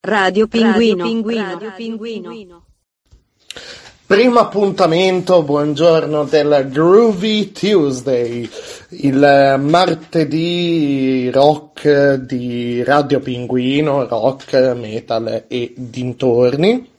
[0.00, 1.04] Radio Pinguino.
[1.04, 2.62] Radio Pinguino.
[4.06, 8.48] Primo appuntamento, buongiorno del Groovy Tuesday,
[8.90, 16.90] il martedì rock di Radio Pinguino, rock, metal e dintorni.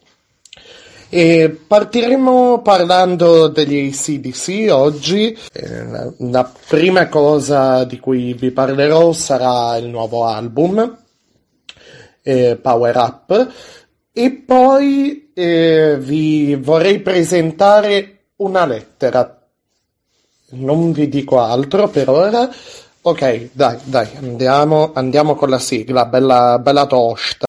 [1.07, 5.35] E partiremo parlando degli ACDC oggi.
[5.53, 10.97] Eh, la prima cosa di cui vi parlerò sarà il nuovo album,
[12.29, 13.53] eh, Power Up,
[14.13, 19.35] e poi eh, vi vorrei presentare una lettera.
[20.51, 22.49] Non vi dico altro per ora.
[23.01, 27.48] Ok, dai, dai, andiamo, andiamo con la sigla, bella, bella tosta.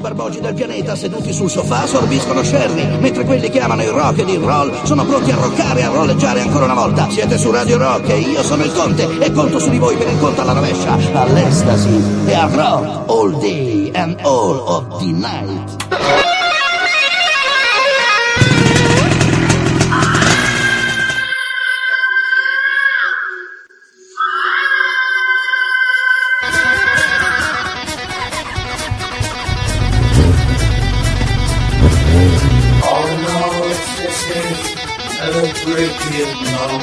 [0.00, 4.20] I barboggi del pianeta seduti sul sofà sorbiscono sherry, mentre quelli che amano il rock
[4.20, 7.06] ed il roll sono pronti a roccare e a rolleggiare ancora una volta.
[7.10, 10.08] Siete su Radio Rock e io sono il Conte e conto su di voi per
[10.08, 16.39] il conto alla rovescia, all'estasi e al rock all day and all of the night.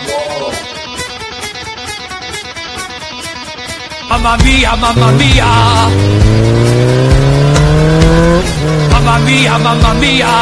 [0.08, 0.54] Wall.
[4.10, 5.52] Mamma mia, mamma mia!
[8.92, 10.34] Mamma mia, mamma mia!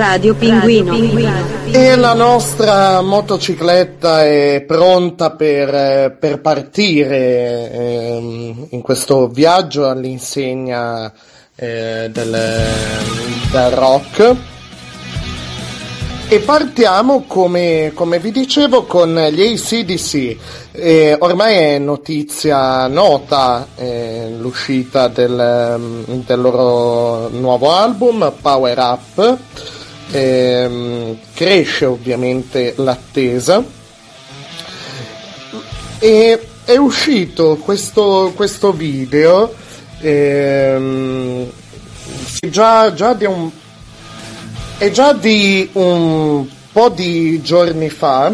[0.00, 0.94] Radio Pinguino.
[1.70, 11.12] E la nostra motocicletta è pronta per, per partire ehm, in questo viaggio all'insegna
[11.54, 12.66] eh, del,
[13.52, 14.36] del rock.
[16.28, 20.36] E partiamo, come, come vi dicevo, con gli ACDC.
[20.72, 29.38] Eh, ormai è notizia nota eh, l'uscita del, del loro nuovo album, Power Up.
[30.12, 33.64] Ehm, cresce ovviamente l'attesa.
[35.98, 39.54] E è uscito questo, questo video
[40.00, 41.50] ehm,
[42.48, 43.50] già, già di un
[44.78, 48.32] è già di un po' di giorni fa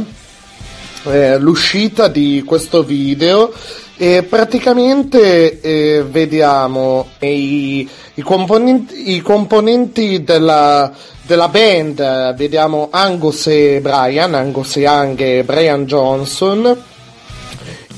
[1.07, 3.53] eh, l'uscita di questo video
[3.97, 10.93] e praticamente eh, vediamo i, i componenti, i componenti della,
[11.23, 16.85] della band, vediamo Angus e Brian, Angus Young e Brian Johnson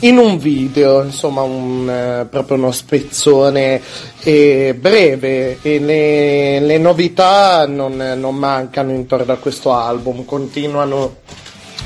[0.01, 3.81] in un video, insomma, un, eh, proprio uno spezzone
[4.21, 11.17] eh, breve e le, le novità non, non mancano intorno a questo album, continuano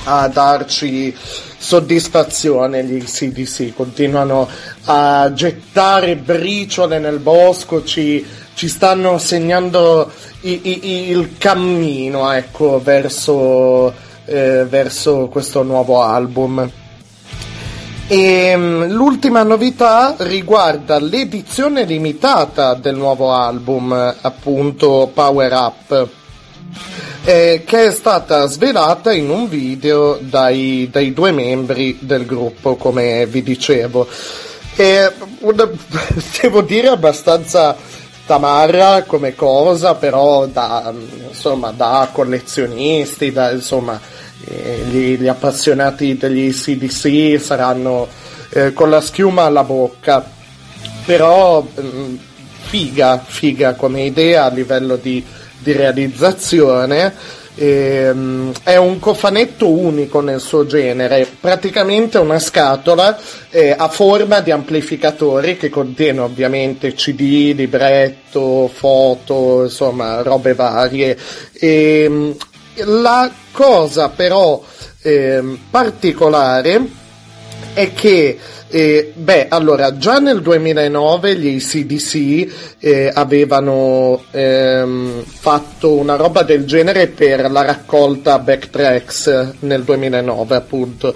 [0.05, 1.15] a darci
[1.59, 4.49] soddisfazione gli CDC, continuano
[4.85, 8.25] a gettare briciole nel bosco, ci,
[8.55, 10.11] ci stanno segnando
[10.41, 13.93] i- i- il cammino ecco, verso,
[14.25, 16.69] eh, verso questo nuovo album.
[18.09, 26.09] E mm, l'ultima novità riguarda l'edizione limitata del nuovo album, appunto Power Up,
[27.25, 33.27] eh, che è stata svelata in un video dai, dai due membri del gruppo, come
[33.27, 34.09] vi dicevo.
[34.75, 35.71] E, una-
[36.41, 37.77] devo dire abbastanza
[38.27, 40.93] tamarra come cosa, però da,
[41.29, 44.01] insomma, da collezionisti, da, insomma,
[44.45, 48.09] eh, gli, gli appassionati degli CDC saranno
[48.51, 50.25] eh, con la schiuma alla bocca,
[51.05, 52.15] però mm,
[52.63, 55.25] figa, figa come idea a livello di,
[55.63, 57.41] di realizzazione.
[57.55, 63.19] Ehm, è un cofanetto unico nel suo genere, praticamente una scatola
[63.51, 71.19] eh, a forma di amplificatori che contiene ovviamente CD, libretto, foto, insomma, robe varie.
[71.53, 72.35] Ehm,
[72.77, 74.63] la cosa però
[75.03, 77.01] ehm, particolare
[77.75, 78.39] è che,
[78.73, 86.65] eh, beh, allora, già nel 2009 gli ACDC eh, avevano ehm, fatto una roba del
[86.65, 91.15] genere per la raccolta Backtracks nel 2009, appunto.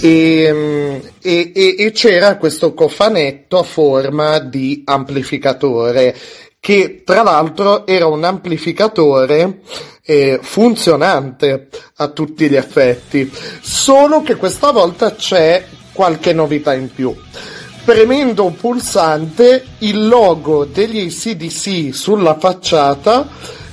[0.00, 6.14] E, mm, e- e- e c'era questo cofanetto a forma di amplificatore
[6.58, 9.60] che tra l'altro era un amplificatore
[10.02, 15.64] eh, funzionante a tutti gli effetti, solo che questa volta c'è
[15.96, 17.16] qualche novità in più.
[17.84, 23.26] Premendo un pulsante, il logo degli ACDC sulla facciata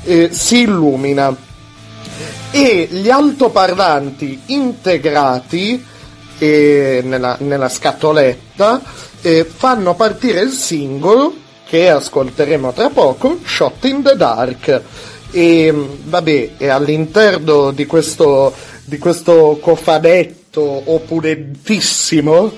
[0.04, 1.36] eh, si illumina
[2.52, 5.84] e gli altoparlanti integrati
[6.38, 8.82] eh, nella, nella, scatoletta
[9.22, 11.34] eh, fanno partire il singolo
[11.68, 14.82] che ascolteremo tra poco, Shot in the Dark.
[15.32, 15.74] E
[16.04, 18.54] vabbè, e all'interno di questo,
[18.86, 22.52] di questo cofanetto opulentissimo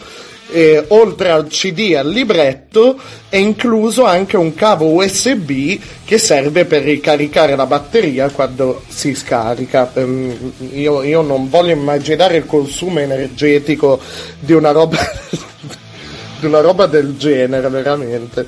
[0.52, 3.00] eh, oltre al CD e al libretto
[3.30, 9.92] è incluso anche un cavo USB che serve per ricaricare la batteria quando si scarica.
[9.96, 14.00] Um, io, io, non voglio immaginare il consumo energetico
[14.40, 14.98] di una roba,
[16.40, 18.48] di una roba del genere, veramente.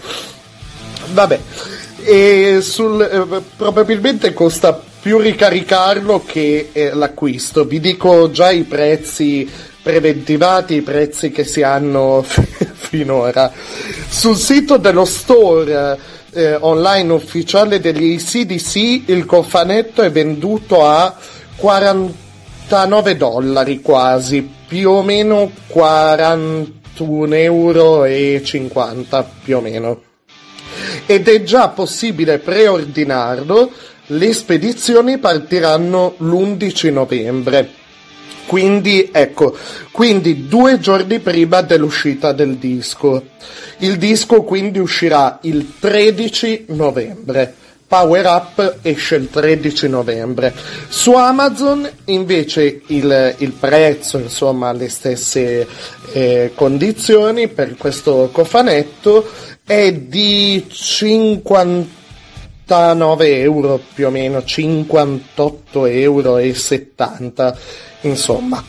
[1.13, 1.39] Vabbè,
[2.03, 7.65] e sul, eh, probabilmente costa più ricaricarlo che eh, l'acquisto.
[7.65, 9.49] Vi dico già i prezzi
[9.87, 13.49] preventivati i prezzi che si hanno finora.
[14.09, 15.97] Sul sito dello store
[16.33, 21.15] eh, online ufficiale degli CDC il cofanetto è venduto a
[21.55, 28.05] 49 dollari quasi, più o meno 41 euro
[28.43, 30.01] 50 più o meno.
[31.05, 33.71] Ed è già possibile preordinarlo,
[34.07, 37.69] le spedizioni partiranno l'11 novembre.
[38.45, 39.57] Quindi, ecco,
[39.91, 43.23] quindi due giorni prima dell'uscita del disco.
[43.79, 47.53] Il disco quindi uscirà il 13 novembre.
[47.85, 50.53] Power Up esce il 13 novembre.
[50.87, 55.67] Su Amazon invece il, il prezzo, insomma, le stesse
[56.11, 59.29] eh, condizioni per questo cofanetto
[59.65, 60.65] è di
[62.67, 67.57] 59 euro più o meno, 58 euro e 70
[68.01, 68.61] insomma.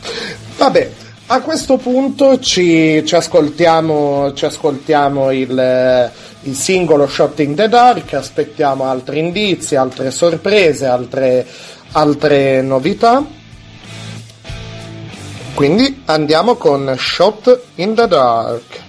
[0.57, 0.89] Vabbè,
[1.27, 6.11] a questo punto ci, ci ascoltiamo, ci ascoltiamo il,
[6.43, 11.45] il, singolo Shot in the Dark, aspettiamo altri indizi, altre sorprese, altre,
[11.91, 13.21] altre novità.
[15.53, 18.87] Quindi andiamo con Shot in the Dark.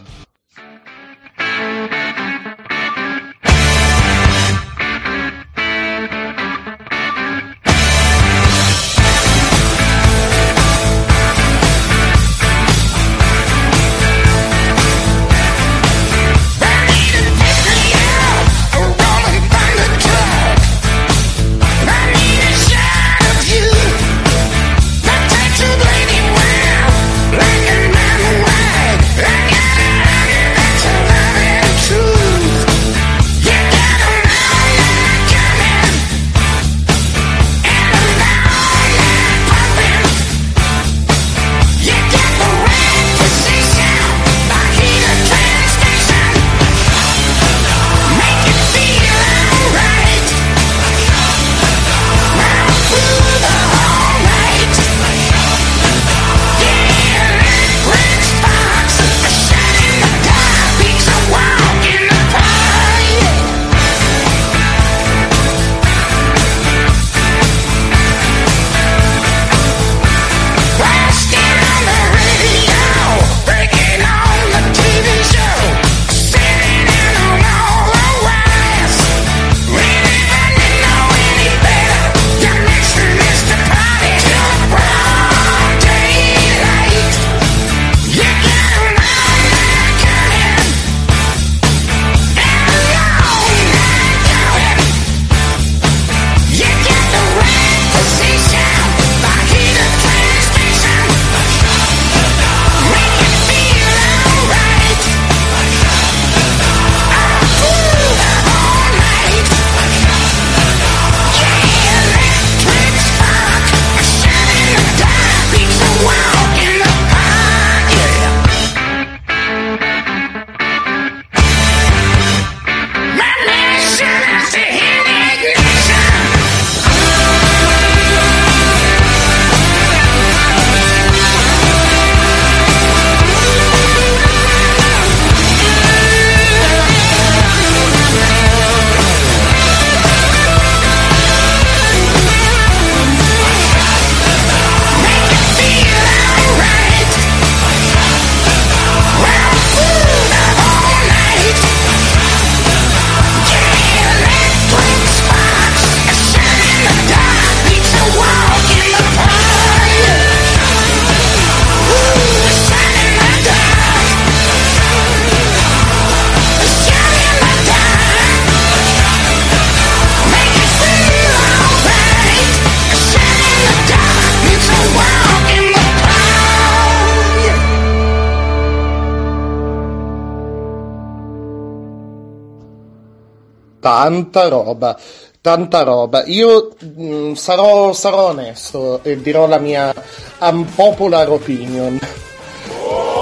[184.21, 184.99] Tanta roba,
[185.41, 186.25] tanta roba.
[186.27, 189.93] Io mh, sarò, sarò onesto e dirò la mia
[190.39, 191.99] unpopular opinion.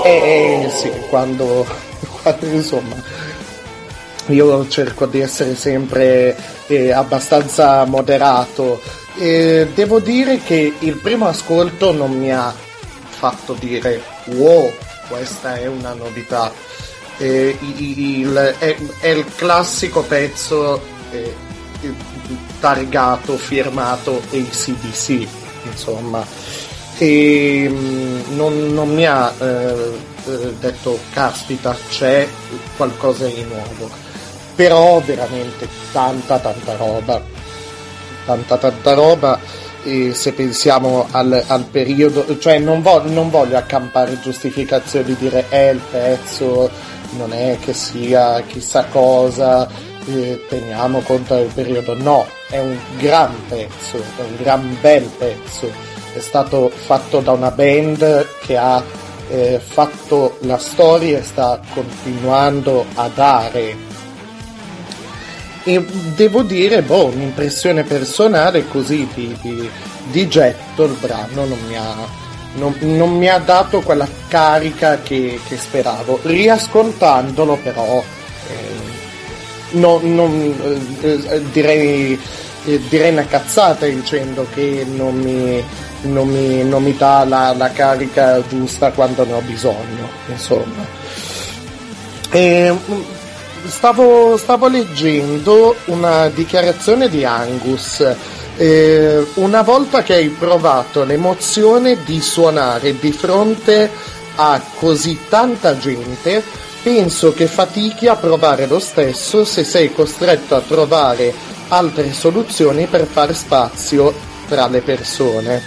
[0.04, 1.66] E, e sì, quando,
[2.22, 2.96] quando insomma
[4.26, 6.36] io cerco di essere sempre
[6.66, 8.80] eh, abbastanza moderato.
[9.16, 12.52] E devo dire che il primo ascolto non mi ha
[13.08, 14.70] fatto dire wow,
[15.08, 16.52] questa è una novità.
[17.18, 21.34] Eh, il, è, è, il classico pezzo eh,
[22.60, 25.26] targato, firmato ACDC,
[25.64, 26.24] insomma.
[26.98, 29.44] E mh, non, non, mi ha eh,
[30.26, 32.26] eh, detto caspita c'è
[32.76, 34.06] qualcosa di nuovo
[34.58, 37.22] però veramente tanta tanta roba.
[38.24, 39.38] Tanta tanta roba.
[39.84, 45.48] E se pensiamo al, al periodo cioè non, vo- non, voglio accampare giustificazioni di dire
[45.48, 46.68] è il pezzo
[47.16, 49.68] non è che sia chissà cosa
[50.06, 51.94] eh, teniamo conto del periodo.
[51.94, 55.70] No è un gran pezzo è un gran bel pezzo.
[56.12, 58.82] È stato fatto da una band che ha
[59.28, 63.76] eh, fatto la storia e sta continuando a dare.
[65.64, 65.84] E
[66.14, 69.70] devo dire, boh, un'impressione personale così di, di,
[70.10, 71.94] di getto il brano non mi ha,
[72.54, 76.20] non, non mi ha dato quella carica che, che speravo.
[76.22, 78.02] Riascoltandolo però
[78.48, 82.18] eh, non, non, eh, direi,
[82.64, 85.62] eh, direi una cazzata dicendo che non mi,
[86.02, 90.86] non mi, non mi dà la, la, carica giusta quando ne ho bisogno, insomma.
[92.30, 92.74] E,
[93.66, 98.04] stavo, stavo leggendo una dichiarazione di Angus.
[98.60, 103.88] Eh, una volta che hai provato l'emozione di suonare di fronte
[104.34, 106.42] a così tanta gente,
[106.82, 111.32] penso che fatichi a provare lo stesso se sei costretto a trovare
[111.68, 114.12] altre soluzioni per fare spazio
[114.48, 115.62] tra le persone.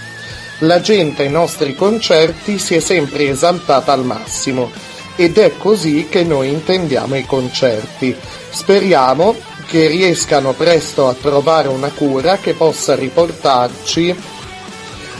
[0.60, 4.69] La gente ai nostri concerti si è sempre esaltata al massimo
[5.15, 8.13] ed è così che noi intendiamo i concerti.
[8.50, 9.36] Speriamo
[9.68, 14.15] che riescano presto a trovare una cura che possa riportarci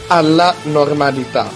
[0.08, 1.50] alla normalità.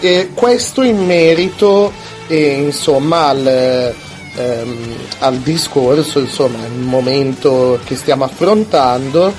[0.00, 1.92] E questo in merito
[2.26, 3.94] eh, insomma, al,
[4.36, 9.32] ehm, al, discorso, insomma, il momento che stiamo affrontando.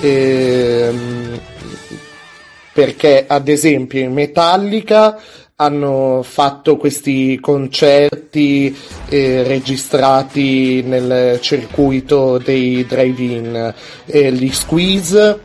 [0.00, 1.40] Ehm,
[2.72, 5.18] perché ad esempio in Metallica
[5.60, 8.74] hanno fatto questi concerti
[9.10, 13.74] eh, registrati nel circuito dei drive-in.
[14.06, 15.38] Eh, gli Squeeze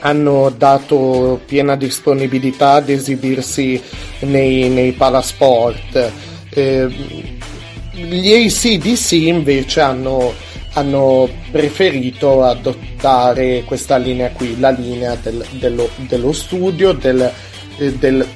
[0.00, 3.80] hanno dato piena disponibilità ad esibirsi
[4.20, 6.10] nei, nei palasport.
[6.50, 6.88] Eh,
[7.92, 10.32] gli ACDC invece hanno,
[10.72, 17.30] hanno, preferito adottare questa linea qui, la linea del, dello, dello studio, del
[17.76, 18.26] del,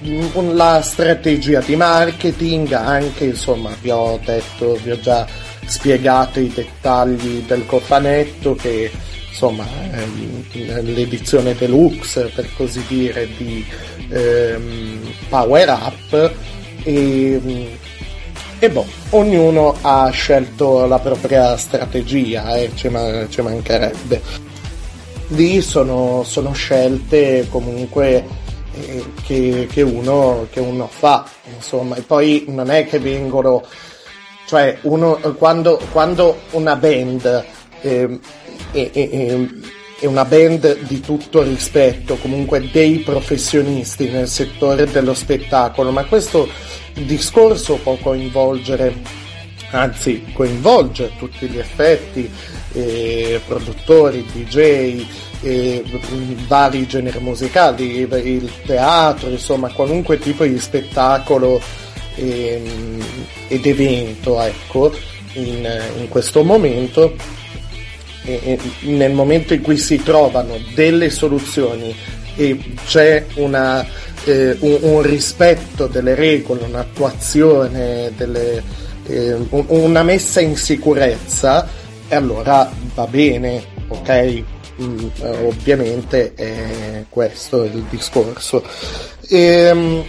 [0.53, 5.27] la strategia di marketing anche insomma vi ho detto vi ho già
[5.65, 8.91] spiegato i dettagli del cofanetto che
[9.29, 10.45] insomma ehm,
[10.83, 13.65] l'edizione deluxe per così dire di
[14.11, 16.33] ehm, Power Up.
[16.83, 17.41] E,
[18.59, 22.91] e boh, ognuno ha scelto la propria strategia e eh, ci,
[23.29, 24.49] ci mancherebbe.
[25.29, 28.25] Lì sono, sono scelte comunque
[29.23, 33.65] che, che, uno, che uno fa, insomma, e poi non è che vengono,
[34.47, 37.45] cioè uno, quando, quando una band
[37.81, 38.19] eh,
[38.73, 39.09] è, è,
[40.01, 46.49] è, una band di tutto rispetto, comunque dei professionisti nel settore dello spettacolo, ma questo
[46.95, 48.95] discorso può coinvolgere,
[49.73, 52.31] anzi coinvolge tutti gli effetti,
[52.73, 55.05] eh, produttori, DJ,
[55.43, 55.83] eh,
[56.47, 61.61] vari generi musicali, il teatro, insomma qualunque tipo di spettacolo
[62.17, 63.03] ehm,
[63.49, 64.93] ed evento, ecco,
[65.35, 65.69] in,
[65.99, 67.15] in questo momento,
[68.25, 71.95] e, nel momento in cui si trovano delle soluzioni
[72.37, 73.85] e c'è una,
[74.25, 78.63] eh, un, un, rispetto delle regole, un'attuazione, delle,
[79.07, 81.67] eh, una messa in sicurezza,
[82.09, 84.43] e allora va bene, ok?
[84.83, 85.09] Mm,
[85.45, 88.65] ovviamente è questo il discorso.
[89.29, 90.03] E, ehm,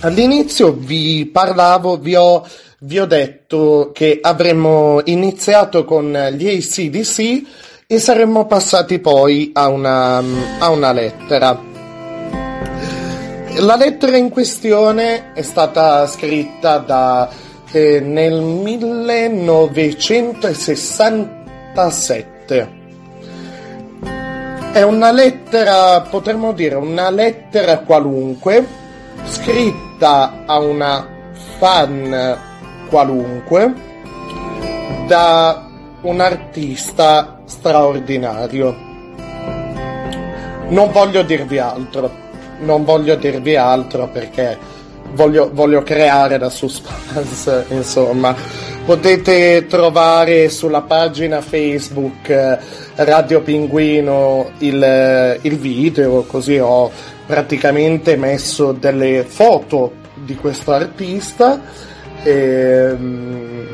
[0.00, 2.46] all'inizio vi parlavo, vi ho,
[2.80, 7.42] vi ho detto che avremmo iniziato con gli ACDC
[7.86, 10.22] e saremmo passati poi a una,
[10.58, 11.58] a una lettera.
[13.58, 17.30] La lettera in questione è stata scritta da,
[17.72, 22.75] eh, nel 1960 67.
[24.76, 28.62] È una lettera, potremmo dire, una lettera qualunque,
[29.24, 31.08] scritta a una
[31.56, 32.38] fan
[32.86, 33.72] qualunque,
[35.06, 35.66] da
[36.02, 38.76] un artista straordinario.
[40.68, 42.10] Non voglio dirvi altro,
[42.58, 44.58] non voglio dirvi altro perché
[45.12, 48.34] voglio, voglio creare la suspense, insomma.
[48.84, 52.58] Potete trovare sulla pagina Facebook eh,
[52.94, 56.90] Radio Pinguino il, eh, il video, così ho
[57.26, 61.60] praticamente messo delle foto di questo artista
[62.22, 63.66] e, mm,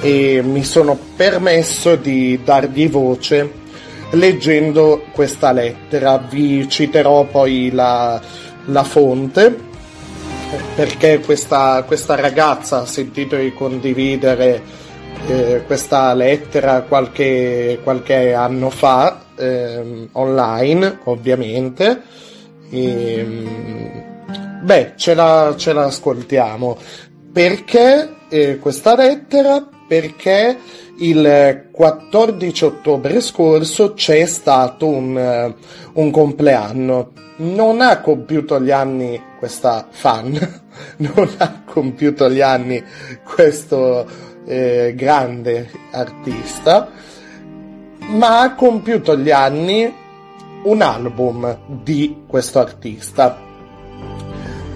[0.00, 3.64] e mi sono permesso di dargli voce
[4.10, 6.18] leggendo questa lettera.
[6.18, 8.20] Vi citerò poi la,
[8.66, 9.74] la fonte
[10.74, 14.62] perché questa, questa ragazza ha sentito di condividere
[15.26, 22.02] eh, questa lettera qualche, qualche anno fa eh, online ovviamente.
[22.70, 23.26] E,
[24.62, 26.76] beh ce la, ce la ascoltiamo
[27.36, 29.68] perché eh, questa lettera?
[29.86, 30.56] Perché
[31.00, 35.54] il 14 ottobre scorso c'è stato un,
[35.92, 37.12] un compleanno.
[37.36, 40.32] Non ha compiuto gli anni questa fan,
[40.98, 42.82] non ha compiuto gli anni
[43.22, 44.06] questo
[44.46, 46.88] eh, grande artista,
[48.08, 49.92] ma ha compiuto gli anni
[50.64, 53.44] un album di questo artista.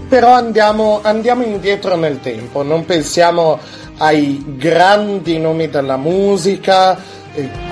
[0.08, 3.58] Però andiamo, andiamo indietro nel tempo, non pensiamo
[3.98, 6.98] ai grandi nomi della musica,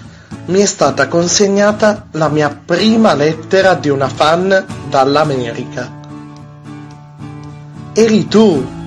[0.46, 5.92] mi è stata consegnata la mia prima lettera di una fan dall'America.
[7.92, 8.83] Eri tu!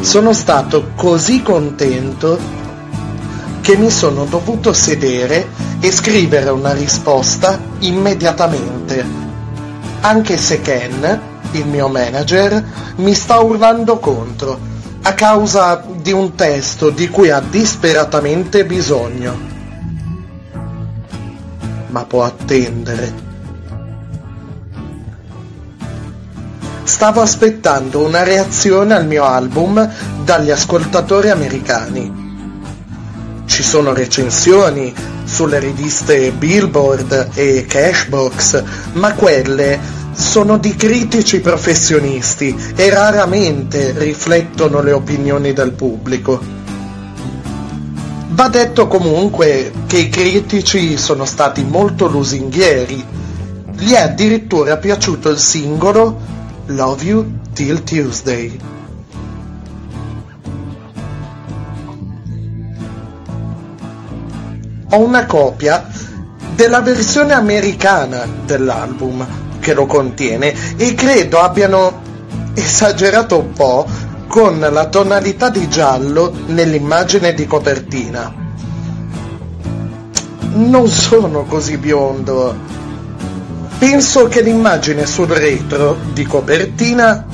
[0.00, 2.38] Sono stato così contento
[3.60, 5.46] che mi sono dovuto sedere
[5.80, 9.04] e scrivere una risposta immediatamente,
[10.00, 11.20] anche se Ken,
[11.52, 12.64] il mio manager,
[12.96, 14.58] mi sta urlando contro
[15.02, 19.36] a causa di un testo di cui ha disperatamente bisogno.
[21.88, 23.27] Ma può attendere.
[26.98, 29.88] Stavo aspettando una reazione al mio album
[30.24, 32.26] dagli ascoltatori americani
[33.46, 39.78] ci sono recensioni sulle riviste Billboard e Cashbox, ma quelle
[40.12, 46.40] sono di critici professionisti e raramente riflettono le opinioni del pubblico.
[48.30, 53.06] Va detto comunque che i critici sono stati molto lusinghieri.
[53.76, 56.37] Gli è addirittura piaciuto il singolo
[56.68, 58.58] Love You Till Tuesday.
[64.90, 65.86] ho una copia
[66.54, 69.26] della versione americana dell'album
[69.60, 72.00] che lo contiene e credo abbiano
[72.54, 73.86] esagerato un po'
[74.26, 78.34] con la tonalità di giallo nell'immagine di copertina.
[80.54, 82.56] Non sono così biondo.
[83.78, 87.24] Penso che l'immagine sul retro di copertina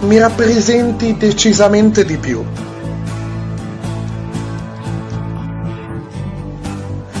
[0.00, 2.44] mi rappresenti decisamente di più.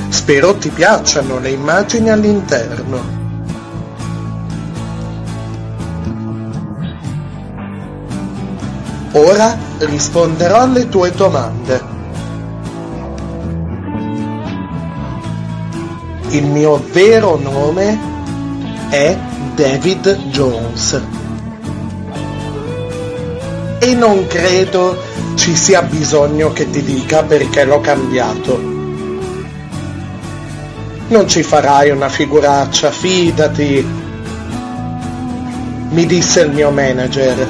[0.08, 3.18] Spero ti piacciono le immagini all'interno.
[9.12, 11.99] Ora risponderò alle tue domande.
[16.30, 17.98] Il mio vero nome
[18.88, 19.16] è
[19.56, 21.02] David Jones.
[23.80, 24.96] E non credo
[25.34, 28.60] ci sia bisogno che ti dica perché l'ho cambiato.
[31.08, 33.84] Non ci farai una figuraccia, fidati.
[35.88, 37.48] Mi disse il mio manager.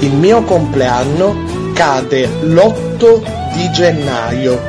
[0.00, 4.60] Il mio compleanno cade l'8 di gennaio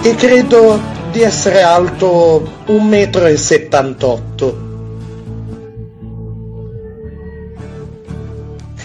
[0.00, 4.66] e credo di essere alto 1,78 m.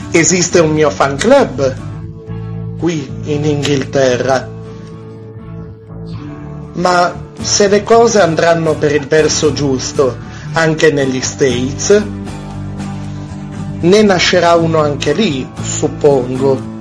[0.09, 1.75] Esiste un mio fan club
[2.79, 4.49] qui in Inghilterra.
[6.73, 10.17] Ma se le cose andranno per il verso giusto
[10.53, 12.03] anche negli States,
[13.79, 16.72] ne nascerà uno anche lì, suppongo.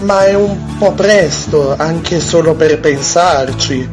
[0.00, 3.88] Ma è un po' presto anche solo per pensarci.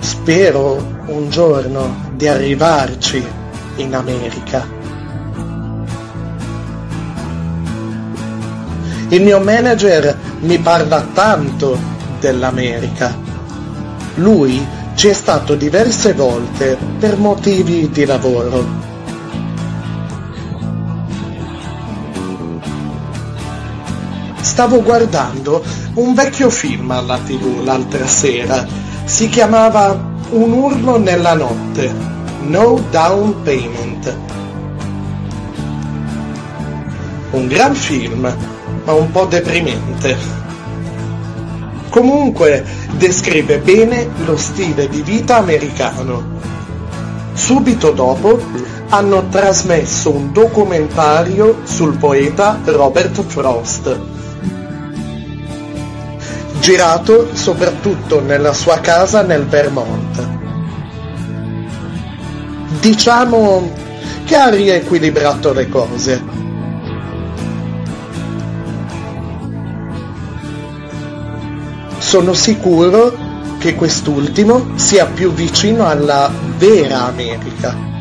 [0.00, 3.24] Spero un giorno di arrivarci
[3.76, 4.66] in America.
[9.08, 11.78] Il mio manager mi parla tanto
[12.18, 13.14] dell'America.
[14.14, 18.91] Lui ci è stato diverse volte per motivi di lavoro.
[24.62, 25.60] Stavo guardando
[25.94, 28.64] un vecchio film alla tv l'altra sera.
[29.06, 29.90] Si chiamava
[30.30, 31.92] Un urlo nella notte.
[32.42, 34.16] No Down Payment.
[37.32, 38.32] Un gran film,
[38.84, 40.16] ma un po' deprimente.
[41.88, 46.38] Comunque descrive bene lo stile di vita americano.
[47.32, 48.40] Subito dopo
[48.90, 54.20] hanno trasmesso un documentario sul poeta Robert Frost,
[56.62, 60.28] girato soprattutto nella sua casa nel Vermont.
[62.78, 63.68] Diciamo
[64.24, 66.22] che ha riequilibrato le cose.
[71.98, 73.12] Sono sicuro
[73.58, 77.91] che quest'ultimo sia più vicino alla vera America.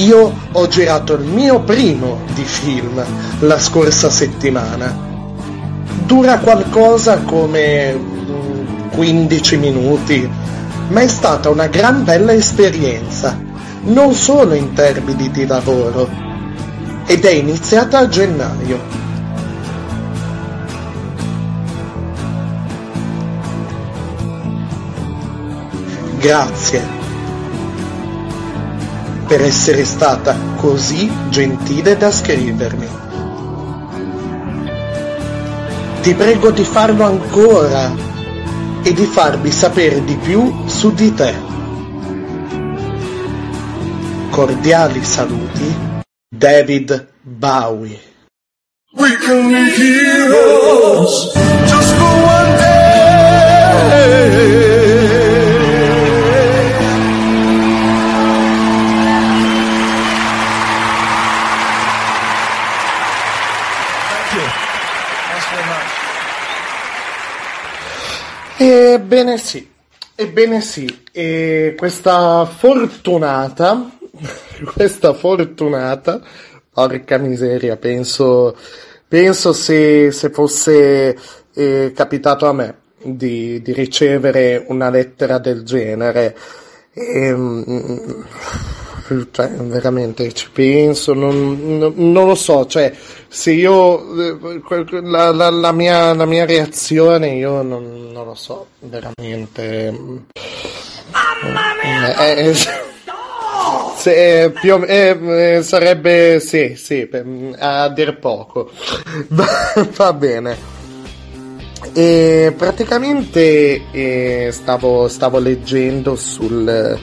[0.00, 3.04] Io ho girato il mio primo di film
[3.40, 4.96] la scorsa settimana.
[6.06, 10.26] Dura qualcosa come 15 minuti,
[10.88, 13.38] ma è stata una gran bella esperienza,
[13.82, 16.08] non solo in termini di lavoro,
[17.04, 18.78] ed è iniziata a gennaio.
[26.18, 26.99] Grazie
[29.30, 32.88] per essere stata così gentile da scrivermi.
[36.02, 37.92] Ti prego di farlo ancora
[38.82, 41.32] e di farmi sapere di più su di te.
[44.30, 45.76] Cordiali saluti,
[46.28, 48.00] David Bowie.
[51.66, 52.80] Just for one day.
[69.12, 69.68] Ebbene sì,
[70.14, 73.90] ebbene sì, e questa fortunata,
[74.72, 76.22] questa fortunata,
[76.72, 78.56] porca miseria, penso,
[79.08, 81.18] penso se, se fosse
[81.52, 86.36] eh, capitato a me di, di ricevere una lettera del genere,
[86.92, 88.24] ehm,
[89.30, 92.92] cioè, veramente ci penso, non, non- non lo so, cioè,
[93.28, 94.36] se io, eh,
[95.02, 99.90] la, la- la mia, la mia reazione, io non, non lo so, veramente.
[101.12, 102.54] Mamma mia!
[103.96, 107.08] se, più o- eh, eh, sarebbe, sì, sì,
[107.58, 108.70] a dir poco.
[109.28, 109.46] Va,
[109.96, 110.78] va bene.
[111.92, 116.98] E praticamente eh, stavo, stavo leggendo sul,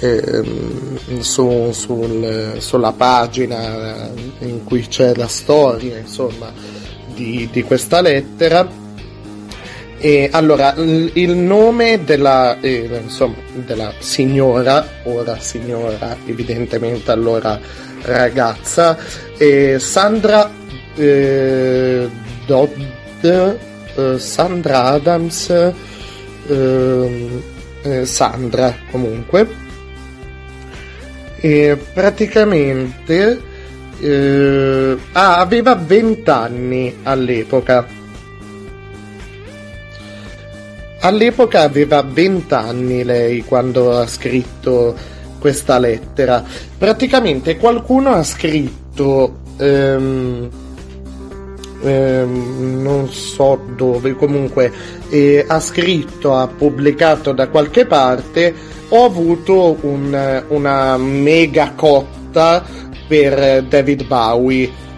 [0.00, 4.10] ehm, su- sul- sulla pagina
[4.40, 6.52] in cui c'è la storia, insomma,
[7.14, 8.78] di, di questa lettera.
[10.02, 17.60] E allora, il, il nome della, eh, insomma, della signora, ora signora, evidentemente allora
[18.02, 18.96] ragazza,
[19.36, 20.50] è Sandra
[20.96, 22.08] eh,
[22.46, 25.50] Dodd, eh, Sandra Adams,
[26.46, 27.42] ehm,
[27.82, 29.68] eh, Sandra comunque
[31.40, 33.40] e praticamente
[34.00, 37.98] eh, ah, aveva 20 anni all'epoca.
[41.02, 44.94] All'epoca aveva 20 anni lei quando ha scritto
[45.38, 46.44] questa lettera.
[46.76, 50.50] Praticamente qualcuno ha scritto ehm,
[51.82, 54.72] ehm, non so dove comunque
[55.08, 58.54] eh, ha scritto ha pubblicato da qualche parte
[58.88, 62.64] ho avuto un, una mega cotta
[63.06, 64.88] per David Bowie.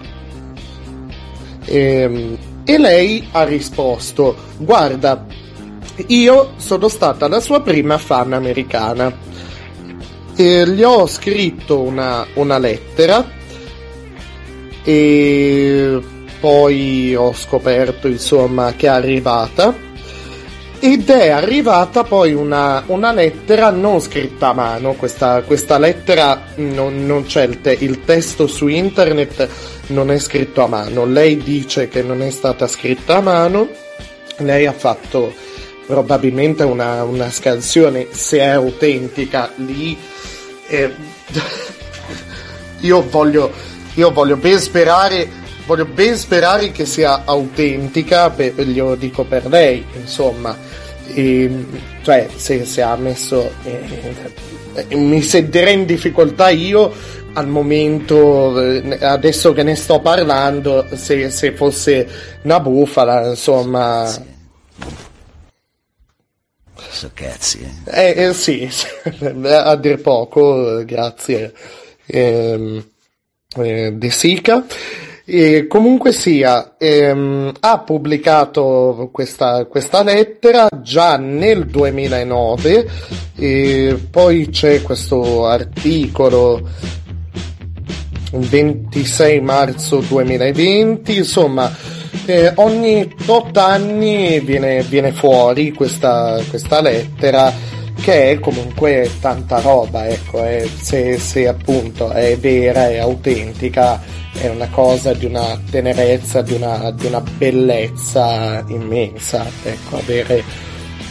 [1.64, 5.26] E, e lei ha risposto guarda
[6.06, 9.30] io sono stata la sua prima fan americana.
[10.34, 13.40] E gli ho scritto una, una lettera
[14.82, 16.00] e
[16.42, 19.90] poi ho scoperto insomma che è arrivata.
[20.80, 27.06] Ed è arrivata poi una, una lettera non scritta a mano, questa, questa lettera non,
[27.06, 27.44] non c'è.
[27.44, 29.48] Il, te, il testo su internet,
[29.88, 33.68] non è scritto a mano, lei dice che non è stata scritta a mano,
[34.38, 35.32] lei ha fatto
[35.86, 39.96] probabilmente una, una scansione, se è autentica lì,
[40.66, 40.90] eh,
[42.80, 43.52] io voglio,
[43.94, 49.84] io voglio ben sperare voglio ben sperare che sia autentica, per, glielo dico per lei,
[49.94, 50.56] insomma.
[51.14, 51.50] E,
[52.02, 53.50] cioè, se, se ha messo.
[53.64, 56.92] Eh, mi sentirei in difficoltà io
[57.34, 62.08] al momento, eh, adesso che ne sto parlando, se, se fosse
[62.42, 64.06] una bufala, insomma.
[64.06, 64.30] Sì.
[66.90, 68.14] So cazzi, eh?
[68.14, 68.68] Eh, eh sì,
[69.44, 71.52] a dir poco, grazie.
[72.06, 72.84] Eh,
[73.54, 74.64] De Sica.
[75.34, 82.90] E comunque sia, ehm, ha pubblicato questa, questa, lettera già nel 2009
[83.38, 86.68] e poi c'è questo articolo
[88.32, 91.74] 26 marzo 2020, insomma
[92.26, 97.50] eh, ogni tot anni viene, viene fuori questa, questa lettera
[98.00, 104.00] che è comunque tanta roba, ecco, eh, se, se appunto è vera, è autentica
[104.32, 110.42] è una cosa di una tenerezza, di una, di una bellezza immensa, ecco, avere,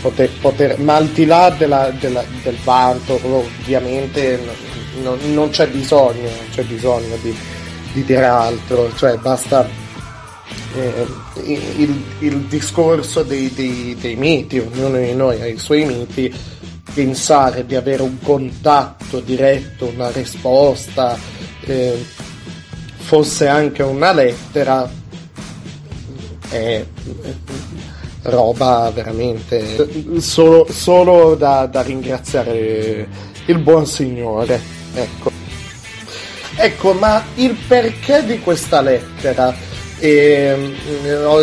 [0.01, 4.39] poter, poter, ma al di là della, della, del vanto, ovviamente
[5.01, 7.35] non, non, c'è bisogno, non c'è bisogno di,
[7.93, 9.67] di dire altro, cioè basta
[10.75, 11.05] eh,
[11.45, 16.33] il, il, discorso dei, dei, dei miti, ognuno di noi ha i suoi miti,
[16.93, 21.17] pensare di avere un contatto diretto, una risposta,
[21.61, 22.05] eh,
[22.95, 24.89] fosse anche una lettera
[26.49, 26.85] è
[28.23, 29.87] roba veramente
[30.19, 33.07] solo, solo da, da, ringraziare
[33.45, 34.61] il buon signore
[34.93, 35.31] ecco.
[36.55, 39.55] Ecco ma il perché di questa lettera
[40.01, 40.73] e,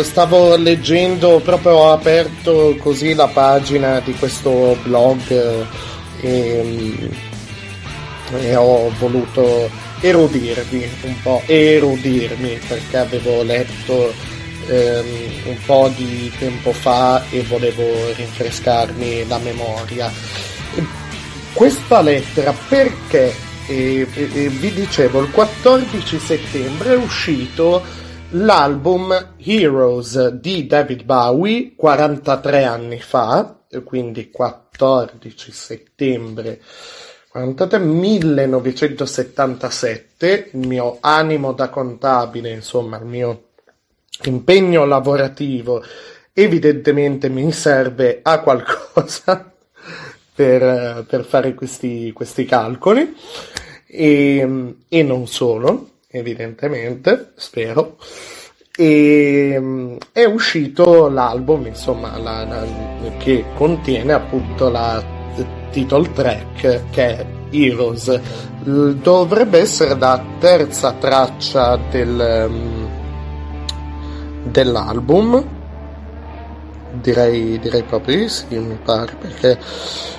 [0.03, 5.65] stavo leggendo proprio ho aperto così la pagina di questo blog
[6.19, 7.09] e,
[8.41, 9.69] e ho voluto
[10.01, 14.13] erudirvi un po', erudirmi perché avevo letto
[14.67, 15.05] ehm,
[15.45, 20.11] un po' di tempo fa e volevo rinfrescarmi la memoria.
[21.53, 23.33] Questa lettera perché,
[23.67, 32.63] e, e vi dicevo, il 14 settembre è uscito l'album Heroes di David Bowie 43
[32.63, 36.61] anni fa, quindi 14 settembre
[37.29, 43.45] 43 1977 il mio animo da contabile insomma il mio
[44.23, 45.83] impegno lavorativo
[46.33, 49.51] evidentemente mi serve a qualcosa
[50.33, 53.15] per, per fare questi, questi calcoli.
[53.91, 57.97] E, e non solo evidentemente spero
[58.75, 62.65] e è uscito l'album insomma la, la,
[63.17, 65.03] che contiene appunto la
[65.71, 68.19] title track che è Heroes.
[68.61, 72.89] Dovrebbe essere la terza traccia del, um,
[74.43, 75.57] dell'album.
[76.91, 79.59] Direi, direi proprio di sì, mi pare, perché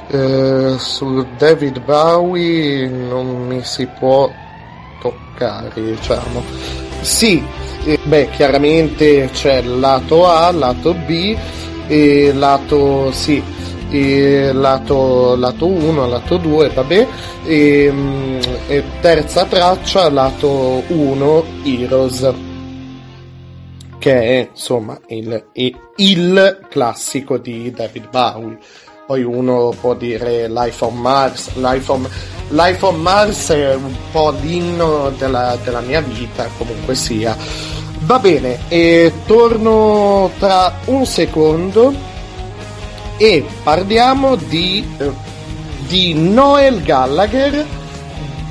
[0.09, 4.31] eh, su David Bowie non mi si può
[5.01, 6.43] toccare, diciamo.
[7.01, 7.43] Sì,
[7.85, 11.37] eh, beh, chiaramente c'è lato A, lato B
[11.89, 13.43] e lato sì
[13.91, 17.07] e lato, lato 1, lato 2, vabbè,
[17.45, 17.93] e,
[18.69, 22.33] e terza traccia, lato 1, Heroes.
[23.99, 25.45] che è insomma il,
[25.97, 28.59] il classico di David Bowie.
[29.11, 32.09] Poi uno può dire Life on Mars, Life on,
[32.51, 37.37] Life on Mars è un po' l'inno della, della mia vita, comunque sia.
[38.03, 41.93] Va bene, e torno tra un secondo
[43.17, 44.87] e parliamo di,
[45.89, 47.67] di Noel Gallagher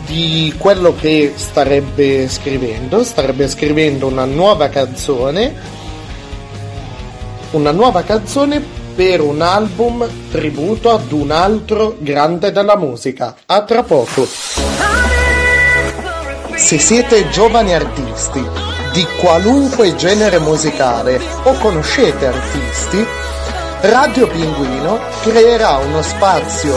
[0.08, 3.02] di quello che starebbe scrivendo.
[3.06, 5.56] Starebbe scrivendo una nuova canzone.
[7.52, 13.34] Una nuova canzone per un album tributo ad un altro grande della musica.
[13.46, 14.28] A tra poco.
[16.58, 18.46] Se siete giovani artisti
[18.92, 23.06] di qualunque genere musicale o conoscete artisti,
[23.84, 26.76] Radio Pinguino creerà uno spazio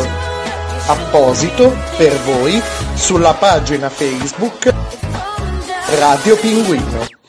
[0.87, 2.63] apposito per voi
[2.95, 4.73] sulla pagina Facebook
[5.99, 7.22] Radio Pinguino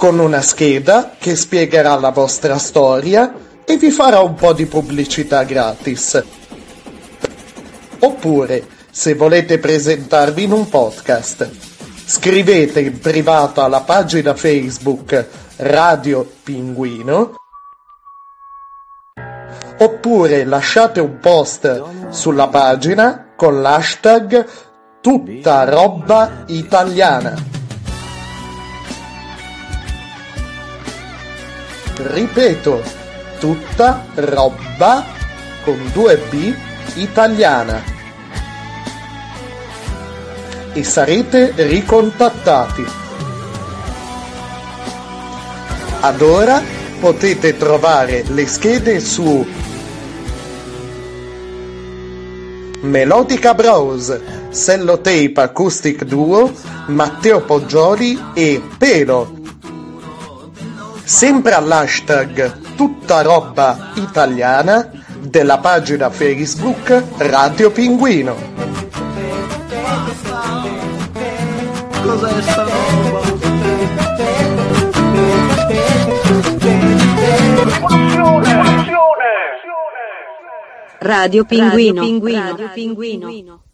[0.00, 3.34] con una scheda che spiegherà la vostra storia
[3.66, 6.24] e vi farà un po' di pubblicità gratis.
[7.98, 11.50] Oppure, se volete presentarvi in un podcast,
[12.06, 17.34] scrivete in privato alla pagina Facebook Radio Pinguino
[19.80, 24.46] oppure lasciate un post sulla pagina con l'hashtag
[25.02, 27.59] tutta roba italiana.
[32.02, 32.82] Ripeto,
[33.38, 35.04] tutta roba
[35.62, 36.54] con due B
[36.94, 37.82] italiana.
[40.72, 42.86] E sarete ricontattati.
[46.00, 46.62] Ad ora
[46.98, 49.46] potete trovare le schede su
[52.80, 56.50] Melodica Bros, Sellotape Acoustic Duo,
[56.86, 59.39] Matteo Poggioli e Pelo.
[61.10, 68.36] Sempre all'hashtag tutta roba italiana della pagina Facebook Radio Pinguino.
[72.00, 73.20] Cos'è sta roba?
[81.00, 82.02] Radio Pinguino.
[82.02, 83.28] Radio Pinguino.
[83.30, 83.69] I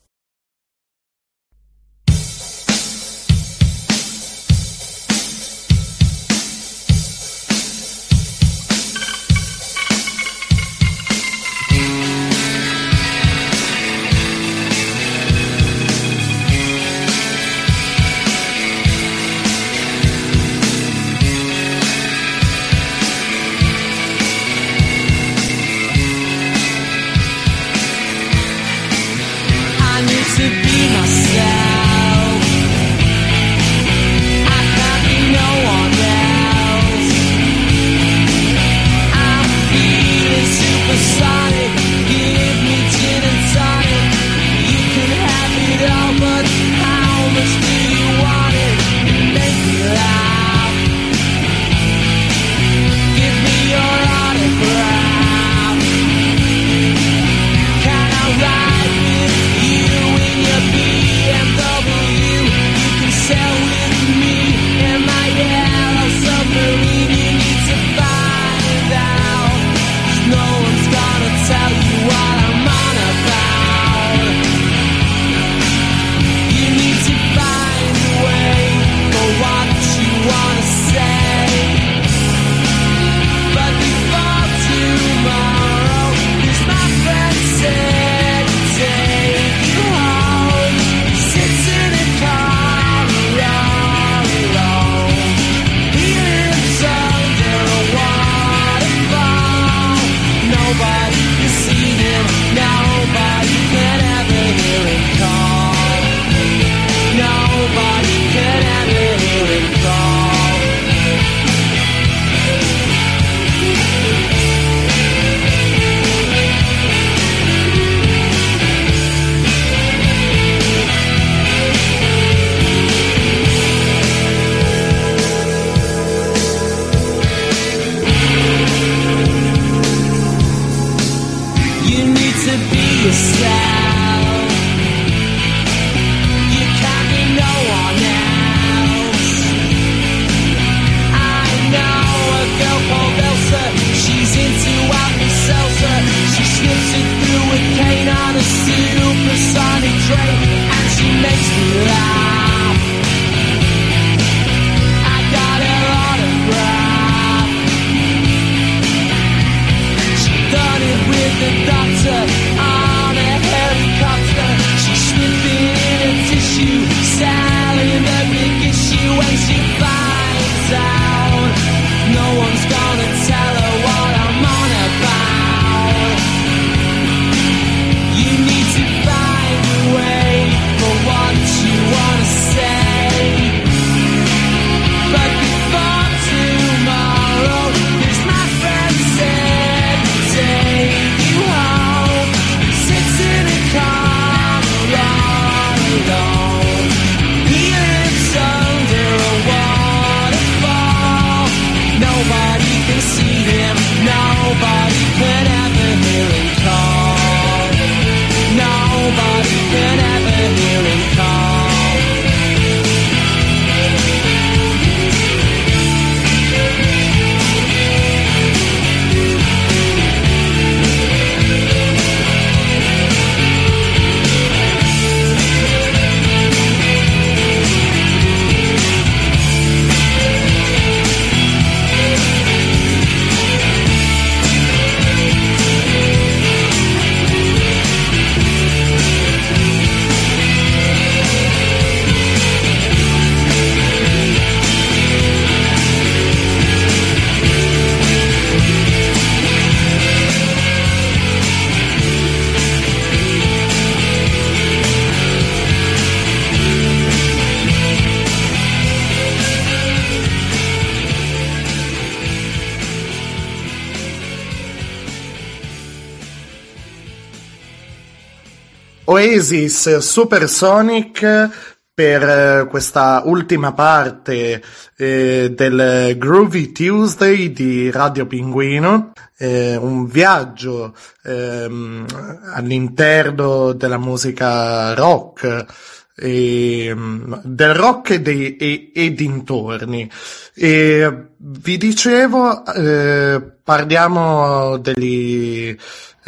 [269.37, 271.50] Oasis Supersonic
[271.92, 274.62] per eh, questa ultima parte
[274.96, 282.06] eh, del Groovy Tuesday di Radio Pinguino, eh, un viaggio ehm,
[282.54, 285.66] all'interno della musica rock,
[286.14, 286.94] e,
[287.42, 290.10] del rock e, dei, e, e dintorni.
[290.54, 295.76] E vi dicevo, eh, parliamo degli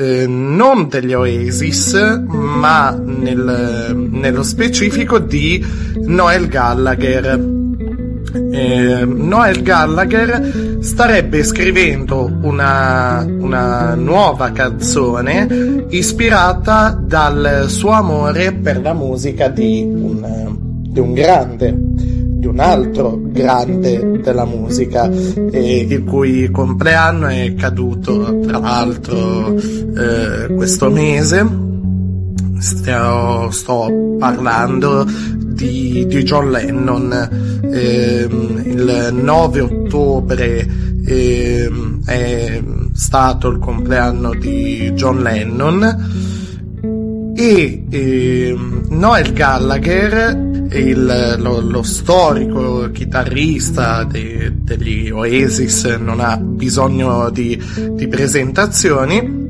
[0.01, 5.65] eh, non degli Oasis, ma nel, nello specifico di
[6.05, 7.57] Noel Gallagher.
[8.51, 18.93] Eh, Noel Gallagher starebbe scrivendo una, una nuova canzone ispirata dal suo amore per la
[18.93, 20.57] musica di un,
[20.91, 21.77] di un grande
[22.39, 30.55] di un altro grande della musica, eh, il cui compleanno è caduto tra l'altro eh,
[30.55, 31.67] questo mese.
[32.61, 37.61] Sto, sto parlando di, di, John Lennon.
[37.73, 40.67] Eh, il 9 ottobre
[41.05, 41.71] eh,
[42.05, 42.63] è
[42.95, 46.38] stato il compleanno di John Lennon
[47.39, 48.57] e eh,
[48.89, 57.57] Noel Gallagher il, lo, lo, storico chitarrista de, degli Oasis non ha bisogno di,
[57.93, 59.47] di presentazioni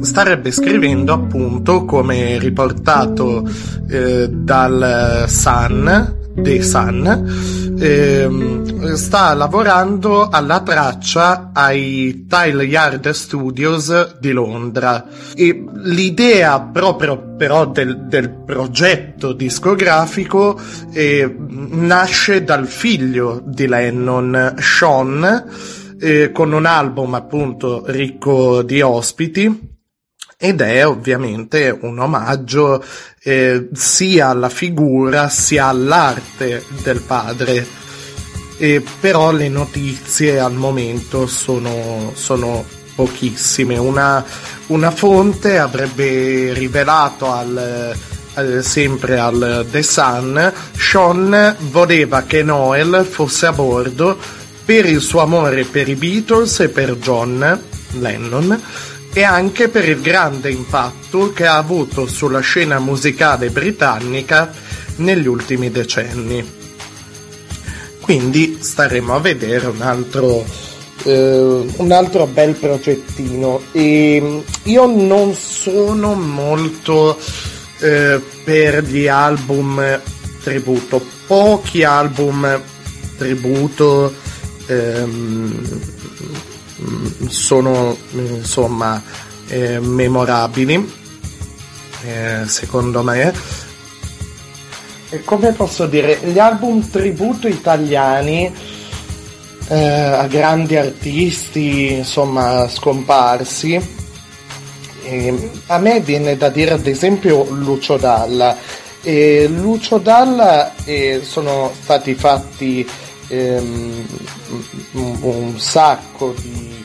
[0.00, 3.46] starebbe scrivendo appunto come riportato
[3.90, 14.30] eh, dal Sun The Sun ehm, sta lavorando alla traccia ai Tile Yard Studios di
[14.30, 15.04] Londra.
[15.34, 20.58] E l'idea proprio però del, del progetto discografico
[20.92, 25.44] eh, nasce dal figlio di Lennon, Sean,
[25.98, 29.70] eh, con un album appunto ricco di ospiti
[30.44, 32.82] ed è ovviamente un omaggio
[33.22, 37.64] eh, sia alla figura sia all'arte del padre.
[38.58, 42.64] E però le notizie al momento sono, sono
[42.96, 43.78] pochissime.
[43.78, 44.24] Una,
[44.66, 47.94] una, fonte avrebbe rivelato al,
[48.34, 54.18] al, sempre al The Sun, Sean voleva che Noel fosse a bordo
[54.64, 57.60] per il suo amore per i Beatles e per John
[57.92, 58.60] Lennon
[59.12, 64.50] e anche per il grande impatto che ha avuto sulla scena musicale britannica
[64.96, 66.60] negli ultimi decenni.
[68.00, 70.44] Quindi staremo a vedere un altro,
[71.04, 73.60] eh, un altro bel progettino.
[73.72, 77.18] E mm, io non sono molto
[77.78, 80.00] eh, per gli album
[80.42, 82.60] tributo, pochi album
[83.16, 84.12] tributo
[84.66, 85.80] ehm,
[87.28, 89.02] sono insomma
[89.48, 90.92] eh, memorabili
[92.04, 93.32] eh, secondo me.
[95.10, 98.52] E come posso dire gli album tributo italiani
[99.68, 104.00] eh, a grandi artisti insomma scomparsi
[105.66, 108.56] a me viene da dire ad esempio Lucio Dalla.
[109.02, 112.88] E Lucio Dalla eh, sono stati fatti
[113.32, 114.06] ehm,
[114.92, 116.84] un, sacco di,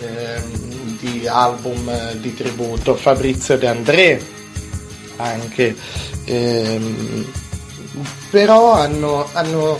[0.00, 4.24] ehm, di, album di tributo, Fabrizio De André
[5.16, 5.76] anche,
[6.24, 7.30] ehm,
[8.30, 9.78] però hanno, hanno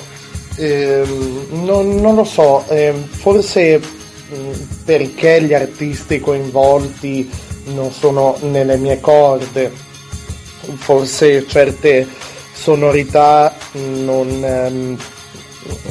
[0.56, 3.80] ehm, non, non, lo so, ehm, forse
[4.84, 7.30] perché gli artisti coinvolti
[7.74, 9.72] non sono nelle mie corde,
[10.76, 12.06] forse certe
[12.52, 14.98] sonorità non, ehm,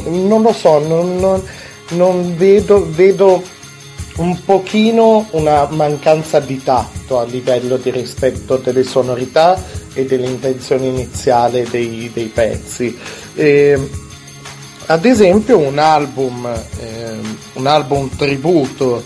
[0.06, 1.44] non lo so, non, non,
[1.90, 3.42] non vedo, vedo
[4.18, 9.62] un pochino una mancanza di tatto a livello di rispetto delle sonorità
[9.94, 12.98] e dell'intenzione iniziale dei, dei pezzi.
[13.34, 13.90] E,
[14.88, 16.46] ad esempio un album,
[16.80, 17.16] eh,
[17.54, 19.04] un album tributo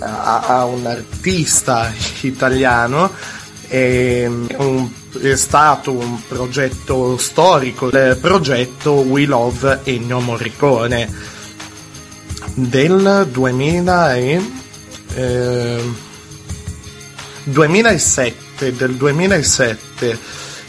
[0.00, 1.92] a, a un artista
[2.22, 3.10] italiano
[3.68, 4.90] è, un,
[5.20, 11.08] è, stato un progetto storico, il progetto We Love Ennio Morricone
[12.54, 14.40] del 2000 e,
[15.14, 15.82] eh,
[17.44, 20.18] 2007, del 2007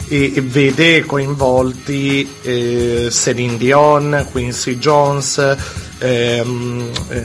[0.08, 5.56] e vede coinvolti eh, Celine Dion, Quincy Jones,
[5.98, 7.22] ehm, eh,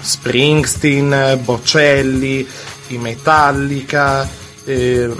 [0.00, 2.46] Springsteen, Bocelli,
[2.88, 4.26] i Metallica,
[4.64, 5.10] eh,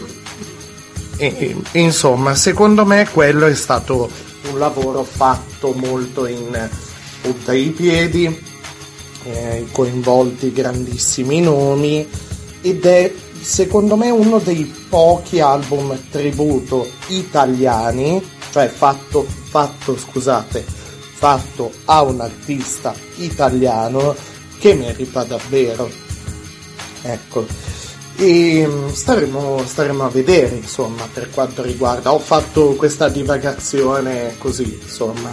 [1.23, 4.11] e, insomma, secondo me quello è stato
[4.51, 6.69] un lavoro fatto molto in
[7.21, 8.45] punta ai piedi,
[9.25, 12.09] eh, coinvolti grandissimi nomi
[12.61, 18.21] ed è secondo me uno dei pochi album tributo italiani,
[18.51, 24.17] cioè fatto, fatto, scusate, fatto a un artista italiano
[24.59, 25.89] che merita davvero.
[27.03, 27.82] Ecco.
[28.17, 32.13] E mm, staremo, staremo a vedere, insomma, per quanto riguarda.
[32.13, 35.33] Ho fatto questa divagazione così, insomma.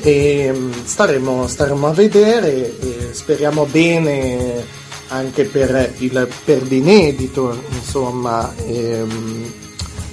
[0.00, 4.64] E mm, staremo, staremo a vedere e speriamo bene
[5.08, 9.52] anche per il per l'inedito, insomma, ehm,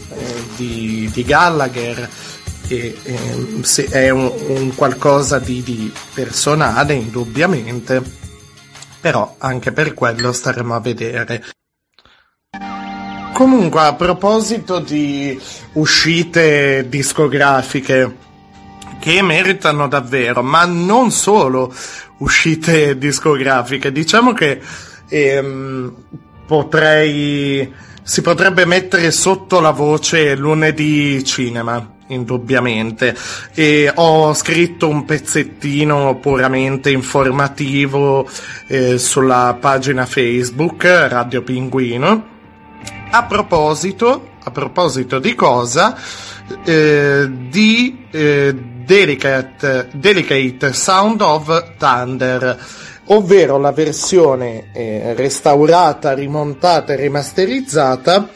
[0.10, 2.10] eh, di, di Gallagher
[2.68, 8.02] che ehm, è un, un qualcosa di, di personale indubbiamente
[9.00, 11.44] però anche per quello staremo a vedere
[13.36, 15.38] Comunque, a proposito di
[15.74, 18.16] uscite discografiche
[18.98, 21.70] che meritano davvero, ma non solo
[22.20, 24.62] uscite discografiche, diciamo che
[25.10, 25.94] ehm,
[26.48, 33.14] potrei si potrebbe mettere sotto la voce lunedì cinema indubbiamente.
[33.54, 38.30] E ho scritto un pezzettino puramente informativo
[38.68, 42.35] eh, sulla pagina Facebook Radio Pinguino
[43.18, 45.98] a proposito, a proposito di cosa?
[46.66, 52.66] Eh, di eh, Delicate, Delicate Sound of Thunder,
[53.06, 58.28] ovvero la versione eh, restaurata, rimontata e rimasterizzata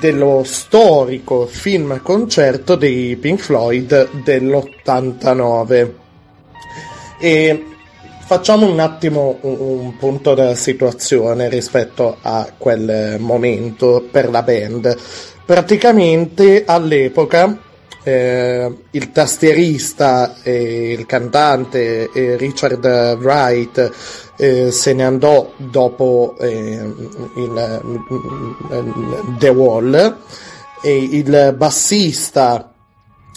[0.00, 5.92] dello storico film concerto dei Pink Floyd dell'89.
[7.20, 7.75] E
[8.26, 14.96] Facciamo un attimo un, un, punto della situazione rispetto a quel momento per la band.
[15.44, 17.56] Praticamente all'epoca
[18.02, 22.84] eh, il tastierista e il cantante eh, Richard
[23.20, 23.92] Wright
[24.36, 26.82] eh, se ne andò dopo eh,
[27.36, 28.06] il,
[29.38, 30.16] The Wall
[30.82, 32.72] e il bassista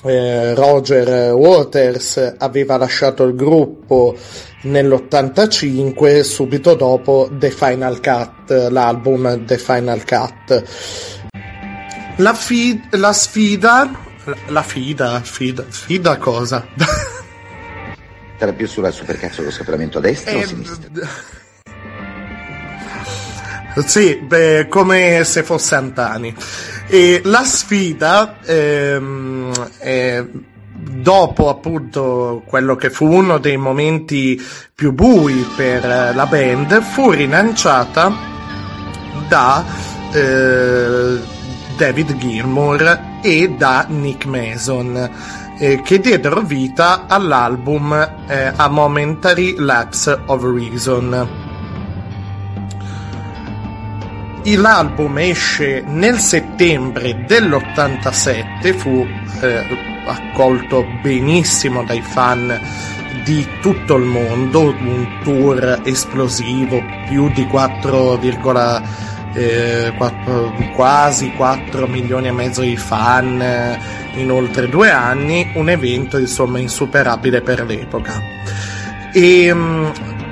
[0.03, 4.15] eh, Roger Waters aveva lasciato il gruppo
[4.63, 10.63] nell'85 subito dopo The Final Cut, l'album The Final Cut.
[12.17, 13.89] La, fi- la sfida,
[14.47, 16.65] la fida, fida, fida cosa?
[18.37, 20.89] Era più sulla supercazzo lo scappamento a destra eh, o a sinistra?
[23.85, 26.33] Sì, beh, come se fosse Antani.
[26.87, 30.25] E la sfida ehm, eh,
[30.71, 34.41] dopo appunto quello che fu uno dei momenti
[34.73, 35.83] più bui per
[36.15, 38.11] la band fu rilanciata
[39.27, 39.63] da
[40.13, 41.19] eh,
[41.77, 45.09] David Gilmour e da Nick Mason
[45.59, 47.93] eh, che diedero vita all'album
[48.27, 51.48] eh, A Momentary Lapse of Reason
[54.55, 59.05] l'album esce nel settembre dell'87, fu
[59.41, 59.63] eh,
[60.05, 62.59] accolto benissimo dai fan
[63.23, 68.19] di tutto il mondo, un tour esplosivo, più di 4,
[69.33, 73.79] eh, 4 quasi 4 milioni e mezzo di fan eh,
[74.15, 78.21] in oltre due anni, un evento insomma insuperabile per l'epoca.
[79.11, 79.85] E, mm,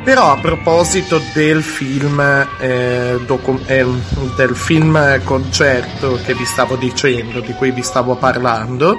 [0.08, 2.22] però a proposito del film,
[2.60, 3.86] eh, docu- eh,
[4.38, 8.96] del film concerto che vi stavo dicendo, di cui vi stavo parlando,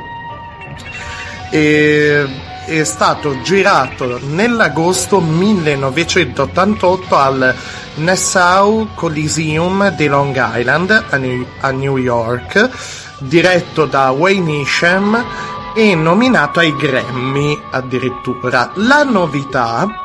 [1.50, 2.28] eh,
[2.66, 7.54] è stato girato nell'agosto 1988 al
[7.94, 12.68] Nassau Coliseum di Long Island a New, a New York,
[13.20, 15.24] diretto da Wayne Isham
[15.74, 18.72] e nominato ai Grammy addirittura.
[18.74, 20.02] La novità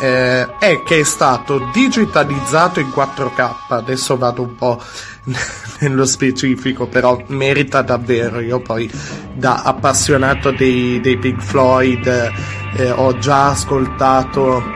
[0.00, 3.54] eh, è che è stato digitalizzato in 4K.
[3.68, 4.82] Adesso vado un po'
[5.80, 8.40] nello specifico, però merita davvero.
[8.40, 8.90] Io poi,
[9.32, 12.32] da appassionato dei, dei Pink Floyd,
[12.76, 14.74] eh, ho già ascoltato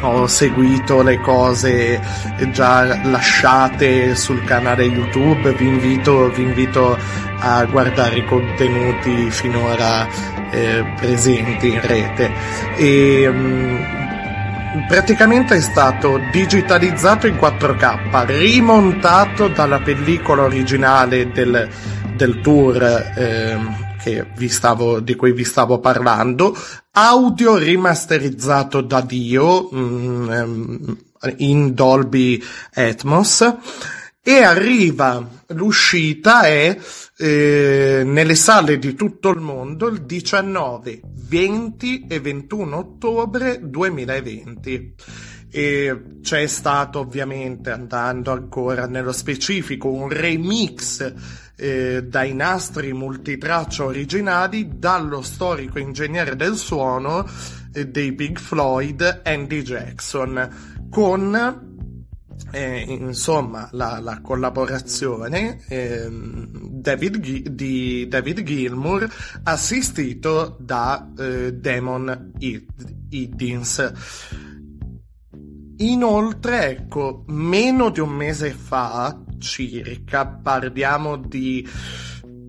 [0.00, 2.00] ho seguito le cose
[2.52, 6.96] già lasciate sul canale YouTube, vi invito, vi invito
[7.40, 10.06] a guardare i contenuti finora
[10.50, 12.30] eh, presenti in rete.
[12.76, 13.97] E, um,
[14.86, 21.68] praticamente è stato digitalizzato in 4K, rimontato dalla pellicola originale del,
[22.16, 23.58] del tour eh,
[24.48, 26.56] stavo, di cui vi stavo parlando,
[26.92, 30.98] audio rimasterizzato da Dio mm, ehm,
[31.38, 32.42] in Dolby
[32.74, 33.56] Atmos
[34.22, 36.78] e arriva l'uscita è
[37.20, 44.94] eh, nelle sale di tutto il mondo il 19, 20 e 21 ottobre 2020.
[45.50, 51.12] e c'è stato ovviamente, andando ancora nello specifico, un remix
[51.56, 57.26] eh, dai nastri multitraccia originali dallo storico ingegnere del suono
[57.72, 61.67] eh, dei Big Floyd, Andy Jackson, con
[62.50, 69.08] eh, insomma la, la collaborazione ehm, David Gi- di David Gilmour
[69.44, 73.92] assistito da eh, Damon Hiddins.
[75.80, 81.64] Inoltre, ecco, meno di un mese fa, circa, parliamo di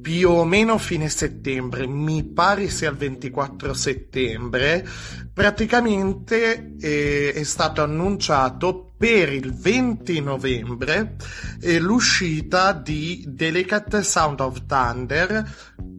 [0.02, 4.88] più o meno fine settembre, mi pare sia il 24 settembre,
[5.32, 11.16] praticamente eh, è stato annunciato per il 20 novembre
[11.62, 15.50] eh, l'uscita di Delicate Sound of Thunder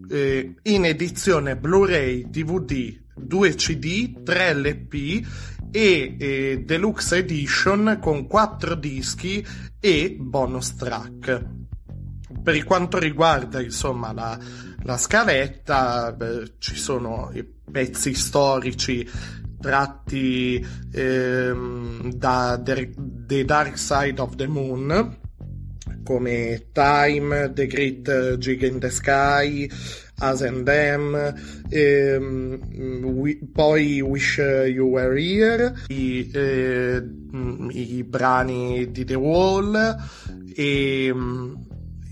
[0.06, 5.26] eh, in edizione Blu-ray, DVD, 2 CD, 3 LP
[5.70, 9.46] e eh, Deluxe Edition con 4 dischi
[9.80, 11.46] e bonus track.
[12.42, 14.38] Per quanto riguarda insomma la,
[14.82, 19.08] la scaletta, beh, ci sono i pezzi storici
[19.60, 25.18] tratti ehm, da The, The Dark Side of the Moon
[26.02, 29.68] come Time, The Great Gig in the Sky,
[30.20, 31.14] Us and Them,
[31.70, 37.02] ehm, we, poi Wish You Were Here, i, eh,
[37.70, 39.96] i brani di The Wall
[40.54, 41.14] e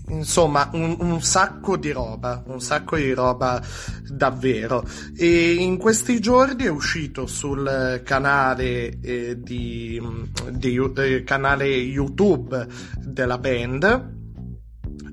[0.09, 3.61] insomma un, un, sacco di roba, un sacco di roba
[4.07, 4.87] davvero.
[5.15, 10.01] E in questi giorni è uscito sul canale eh, di,
[10.51, 14.17] di eh, canale YouTube della band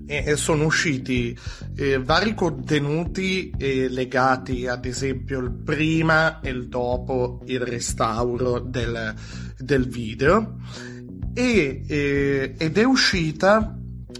[0.08, 1.36] e sono usciti
[1.74, 9.12] eh, vari contenuti eh, legati ad esempio il prima e il dopo il restauro del,
[9.58, 10.58] del video
[11.34, 13.76] e, eh, ed è uscita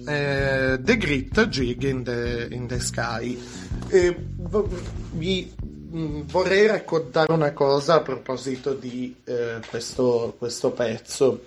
[0.07, 3.39] eh, The Grit Jig in the, in the Sky.
[3.89, 4.17] E
[5.13, 5.53] vi
[5.95, 11.45] mm, vorrei raccontare una cosa a proposito di eh, questo, questo pezzo.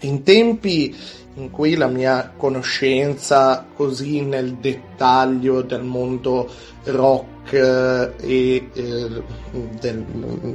[0.00, 0.96] In tempi
[1.34, 6.50] in cui la mia conoscenza così nel dettaglio del mondo
[6.84, 9.22] rock eh, e eh,
[9.78, 10.04] del,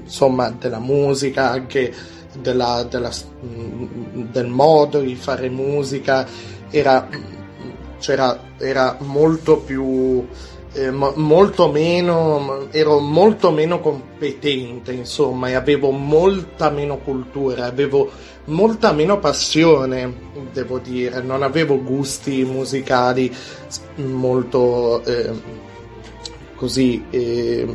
[0.04, 1.94] insomma della musica, anche
[2.42, 3.12] della, della,
[3.46, 6.28] mm, del modo di fare musica
[6.74, 7.08] era,
[8.00, 10.26] c'era, era molto più
[10.74, 18.10] eh, molto meno ero molto meno competente insomma e avevo molta meno cultura avevo
[18.46, 21.22] molta meno passione devo dire.
[21.22, 23.34] Non avevo gusti musicali
[23.96, 25.32] molto eh,
[26.56, 27.68] così eh,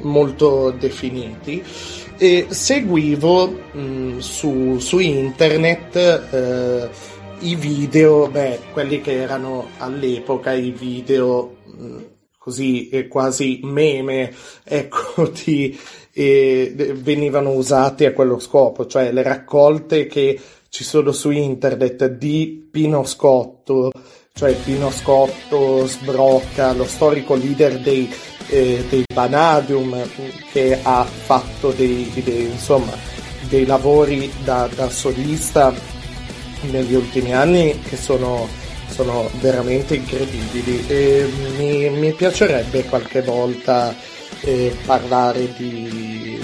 [0.00, 1.62] molto definiti.
[2.20, 6.88] E seguivo mh, su, su internet eh,
[7.40, 12.02] i video, beh, quelli che erano all'epoca i video mh,
[12.38, 14.32] così eh, quasi meme,
[14.64, 15.78] ecco, di,
[16.12, 22.68] eh, venivano usati a quello scopo, cioè le raccolte che ci sono su internet di
[22.70, 23.90] Pino Scotto,
[24.32, 28.12] cioè Pino Scotto sbrocca, lo storico leader dei,
[28.48, 30.06] eh, dei Vanadium
[30.52, 32.92] che ha fatto dei, dei, insomma,
[33.48, 35.97] dei lavori da, da solista
[36.62, 38.48] negli ultimi anni che sono,
[38.88, 43.94] sono veramente incredibili e mi, mi, piacerebbe qualche volta
[44.40, 46.40] eh, parlare di,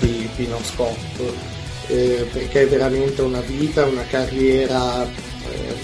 [0.00, 1.58] di Pino Scott
[1.90, 5.74] eh, perché è veramente una vita, una carriera, eh,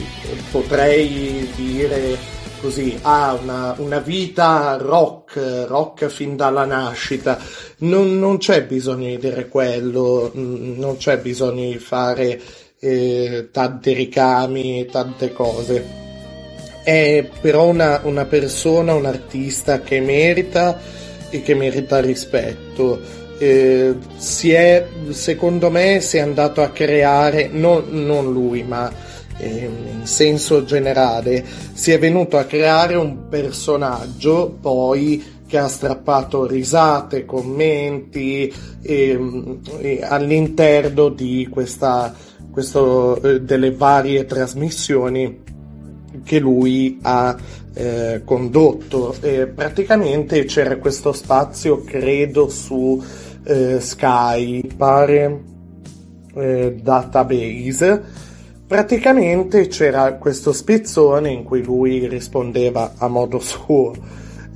[0.51, 2.17] potrei dire
[2.61, 7.39] così, ha una, una, vita rock, rock fin dalla nascita.
[7.79, 12.41] Non, non, c'è bisogno di dire quello, non c'è bisogno di fare
[12.79, 16.05] eh, tanti ricami, tante cose.
[16.83, 20.79] È però una, una persona, un artista che merita
[21.31, 23.25] e che merita rispetto.
[23.39, 28.91] Eh, si è, secondo me, si è andato a creare, non, non lui, ma
[29.39, 29.69] eh,
[29.99, 37.25] in senso generale, si è venuto a creare un personaggio poi che ha strappato risate,
[37.25, 38.53] commenti
[38.83, 42.15] eh, all'interno di questa
[42.57, 45.43] questo, eh, delle varie trasmissioni
[46.25, 47.37] che lui ha
[47.75, 49.15] eh, condotto.
[49.21, 53.05] E praticamente c'era questo spazio, credo, su
[53.45, 55.43] eh, Sky, pare
[56.35, 58.03] eh, database.
[58.67, 63.93] Praticamente c'era questo spezzone in cui lui rispondeva a modo suo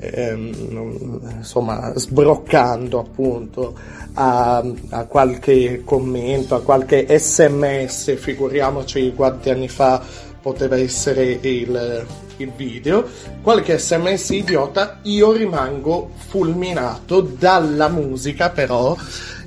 [0.01, 3.77] ehm, insomma sbroccando appunto
[4.15, 10.03] a, a qualche commento, a qualche sms, figuriamoci quanti anni fa
[10.41, 12.07] poteva essere il,
[12.39, 13.07] il video,
[13.43, 18.97] qualche sms idiota, io rimango fulminato dalla musica però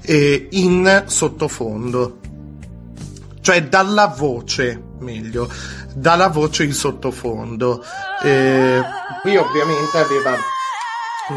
[0.01, 2.20] eh, in sottofondo,
[3.41, 5.49] cioè dalla voce, meglio,
[5.93, 7.83] dalla voce in sottofondo.
[8.23, 8.81] Eh,
[9.21, 10.35] qui ovviamente aveva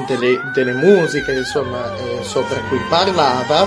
[0.07, 3.67] delle, delle musiche insomma eh, sopra cui parlava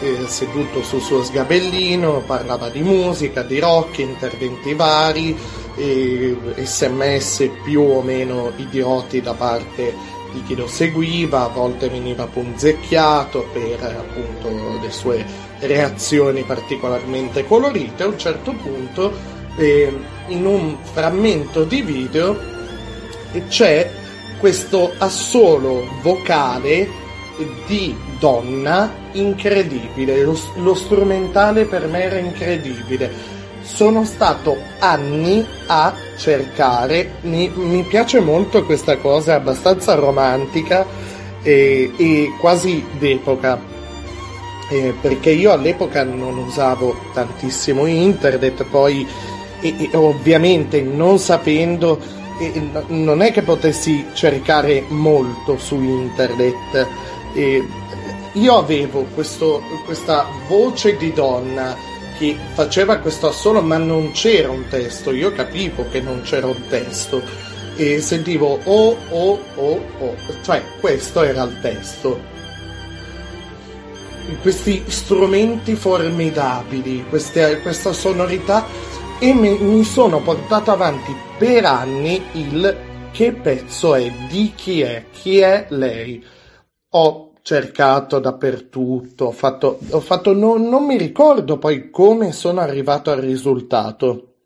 [0.00, 5.36] eh, seduto sul suo sgabellino parlava di musica di rock interventi vari
[5.76, 9.94] sms più o meno idioti da parte
[10.32, 15.24] di chi lo seguiva a volte veniva punzecchiato per appunto le sue
[15.60, 19.12] reazioni particolarmente colorite a un certo punto
[19.56, 19.92] eh,
[20.30, 22.38] in un frammento di video
[23.48, 23.88] c'è
[24.38, 26.88] questo assolo vocale
[27.66, 33.38] di donna incredibile, lo, lo, strumentale per me era incredibile.
[33.62, 40.86] Sono stato anni a cercare, mi, mi piace molto questa cosa, è abbastanza romantica
[41.42, 43.78] e, e quasi d'epoca.
[44.70, 49.06] Eh, perché io all'epoca non usavo tantissimo internet, poi
[49.60, 52.00] e, e ovviamente non sapendo
[52.40, 56.86] e non è che potessi cercare molto su internet.
[57.34, 57.62] E
[58.32, 61.76] io avevo questo, questa voce di donna
[62.18, 65.12] che faceva questo assolo, ma non c'era un testo.
[65.12, 67.22] Io capivo che non c'era un testo
[67.76, 72.38] e sentivo oh oh oh oh, cioè questo era il testo.
[74.42, 78.66] Questi strumenti formidabili, queste, questa sonorità
[79.22, 85.04] e mi, mi sono portato avanti per anni il che pezzo è, di chi è,
[85.12, 86.24] chi è lei.
[86.92, 93.10] Ho cercato dappertutto, ho fatto, ho fatto non, non mi ricordo poi come sono arrivato
[93.10, 94.36] al risultato.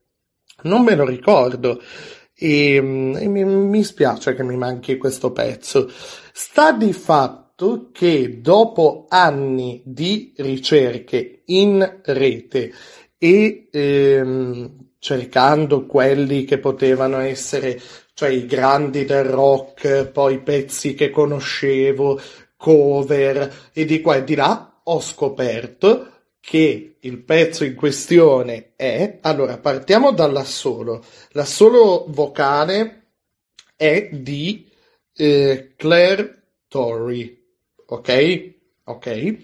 [0.62, 1.80] Non me lo ricordo.
[2.34, 5.88] E, e mi, mi spiace che mi manchi questo pezzo.
[6.32, 12.72] Sta di fatto che dopo anni di ricerche in rete
[13.24, 17.80] e ehm, cercando quelli che potevano essere,
[18.12, 22.20] cioè i grandi del rock, poi pezzi che conoscevo,
[22.54, 29.20] cover e di qua e di là, ho scoperto che il pezzo in questione è,
[29.22, 33.12] allora partiamo dall'assolo, l'assolo vocale
[33.74, 34.70] è di
[35.16, 37.42] eh, Claire Torrey,
[37.86, 38.52] ok?
[38.84, 39.36] Ok?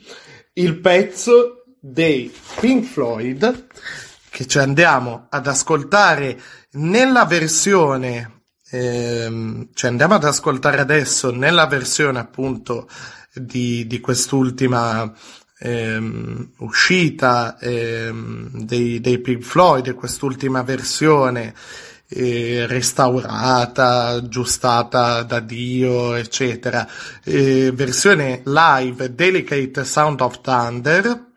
[0.52, 3.66] Il pezzo dei Pink Floyd
[4.28, 6.38] che ci andiamo ad ascoltare
[6.72, 12.88] nella versione ehm, ci andiamo ad ascoltare adesso nella versione appunto
[13.32, 15.10] di, di quest'ultima
[15.58, 21.54] ehm, uscita ehm, dei, dei Pink Floyd quest'ultima versione
[22.12, 26.84] eh, restaurata, aggiustata da Dio, eccetera.
[27.22, 31.29] Eh, versione live Delicate Sound of Thunder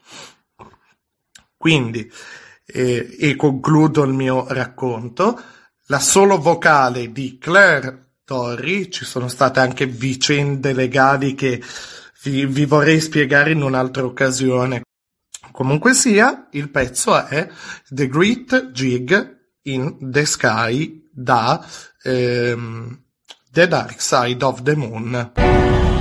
[1.63, 2.11] quindi,
[2.65, 5.41] eh, e concludo il mio racconto,
[5.85, 11.63] la solo vocale di Claire Torri, ci sono state anche vicende legali che
[12.23, 14.81] vi, vi vorrei spiegare in un'altra occasione.
[15.53, 17.49] Comunque sia, il pezzo è
[17.87, 21.65] The Great Jig in the Sky da
[22.01, 23.03] ehm,
[23.49, 25.31] The Dark Side of the Moon,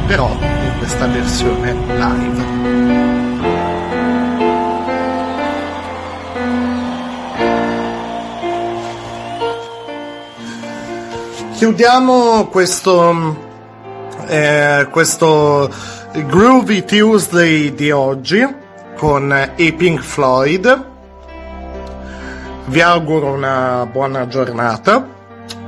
[0.09, 3.12] però in questa versione live.
[11.63, 13.37] Chiudiamo questo,
[14.27, 15.71] eh, questo
[16.13, 18.45] Groovy Tuesday di oggi
[18.97, 20.87] con i Pink Floyd.
[22.65, 25.07] Vi auguro una buona giornata.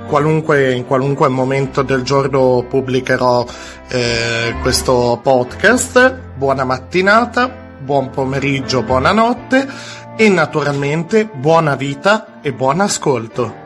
[0.09, 3.47] Qualunque, in qualunque momento del giorno pubblicherò
[3.87, 6.13] eh, questo podcast.
[6.35, 9.69] Buona mattinata, buon pomeriggio, buonanotte
[10.17, 13.63] e naturalmente buona vita e buon ascolto.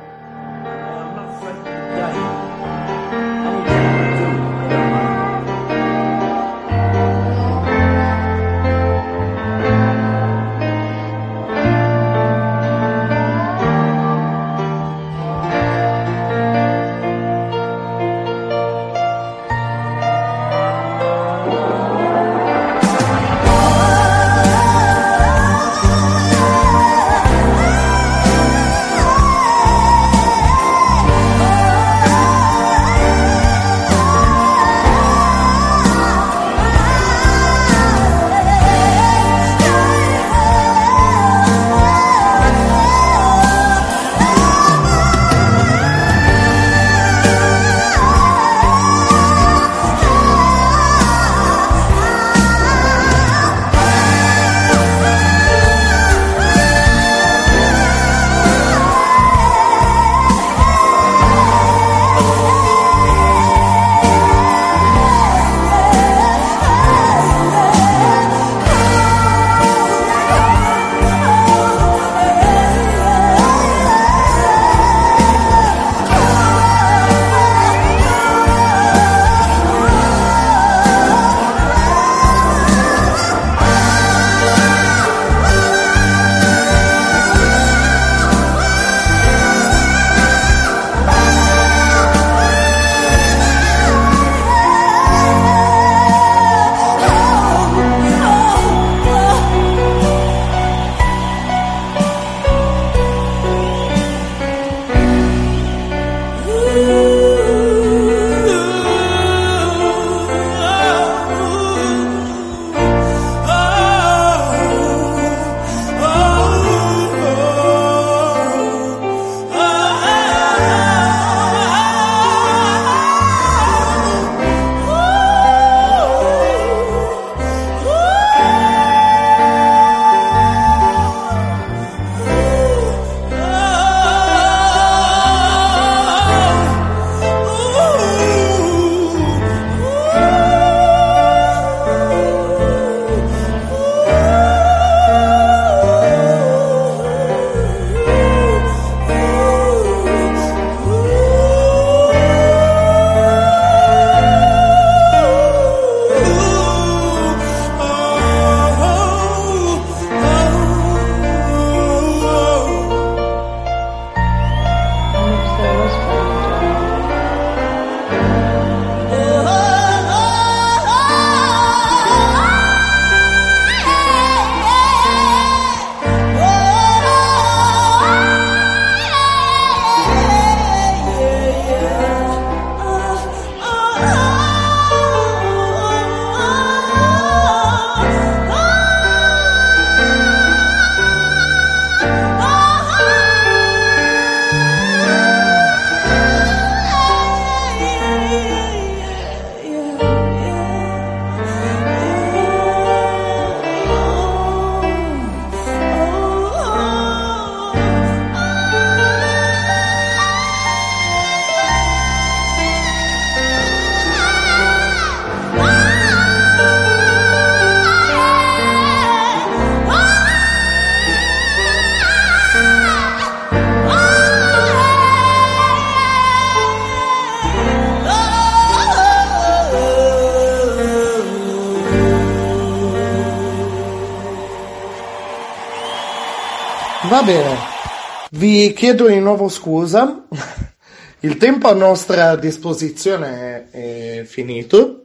[238.72, 240.26] Chiedo di nuovo scusa.
[241.20, 245.04] Il tempo a nostra disposizione è, è finito.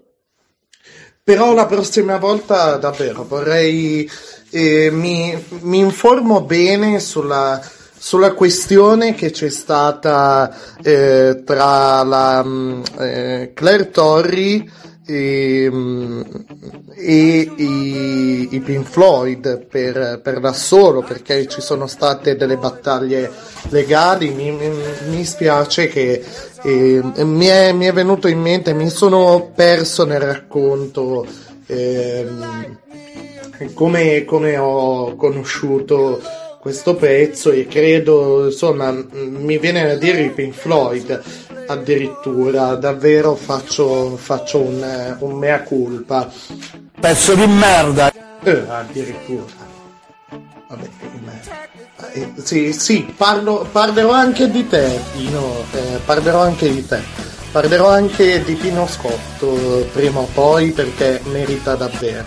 [1.23, 4.09] Però la prossima volta davvero vorrei
[4.49, 7.61] eh, mi, mi informo bene sulla,
[7.97, 10.53] sulla questione che c'è stata
[10.83, 14.69] eh, tra la mh, eh, Claire Torri
[15.05, 16.45] e, mh,
[17.03, 23.29] e i, i Pink Floyd per, per da solo perché ci sono state delle battaglie
[23.69, 24.69] legali mi, mi,
[25.09, 26.23] mi spiace che
[26.63, 31.25] eh, mi, è, mi è venuto in mente mi sono perso nel racconto
[31.67, 32.77] ehm,
[33.73, 36.21] come, come ho conosciuto
[36.63, 41.21] questo pezzo e credo, insomma, mi viene a dire i Pink Floyd
[41.67, 46.31] addirittura, davvero faccio, faccio un, un mea culpa.
[47.03, 48.13] Pezzo di merda.
[48.43, 49.43] Eh, addirittura.
[50.69, 50.89] Vabbè,
[52.13, 57.01] eh, sì, sì, parlo, parlerò anche di te, Pino, eh, parlerò anche di te.
[57.51, 62.23] Parlerò anche di Pino Scotto prima o poi perché merita davvero.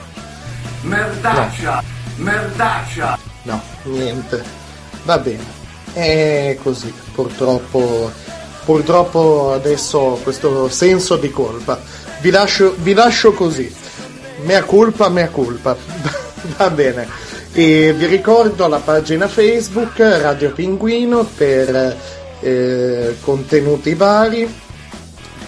[0.83, 1.83] Merdaccia!
[2.16, 3.18] Merdaccia!
[3.45, 4.45] No, niente.
[5.05, 5.45] Va bene.
[5.95, 8.12] È così, purtroppo.
[8.66, 11.81] Purtroppo adesso ho questo senso di colpa.
[12.20, 13.85] Vi lascio, vi lascio così.
[14.47, 15.76] Mea colpa, mea colpa.
[16.57, 17.09] Va bene.
[17.53, 21.97] E vi ricordo la pagina Facebook Radio Pinguino per
[22.38, 24.49] eh, contenuti vari.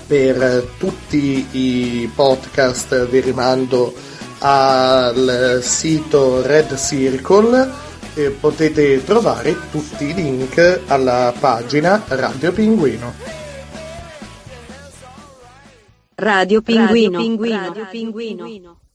[0.05, 3.95] Per tutti i podcast vi rimando
[4.41, 7.71] al sito Red Circle
[8.15, 13.15] e potete trovare tutti i link alla pagina Radio Pinguino.
[16.17, 17.19] Radio Pinguino.
[17.21, 18.87] Radio Pinguino.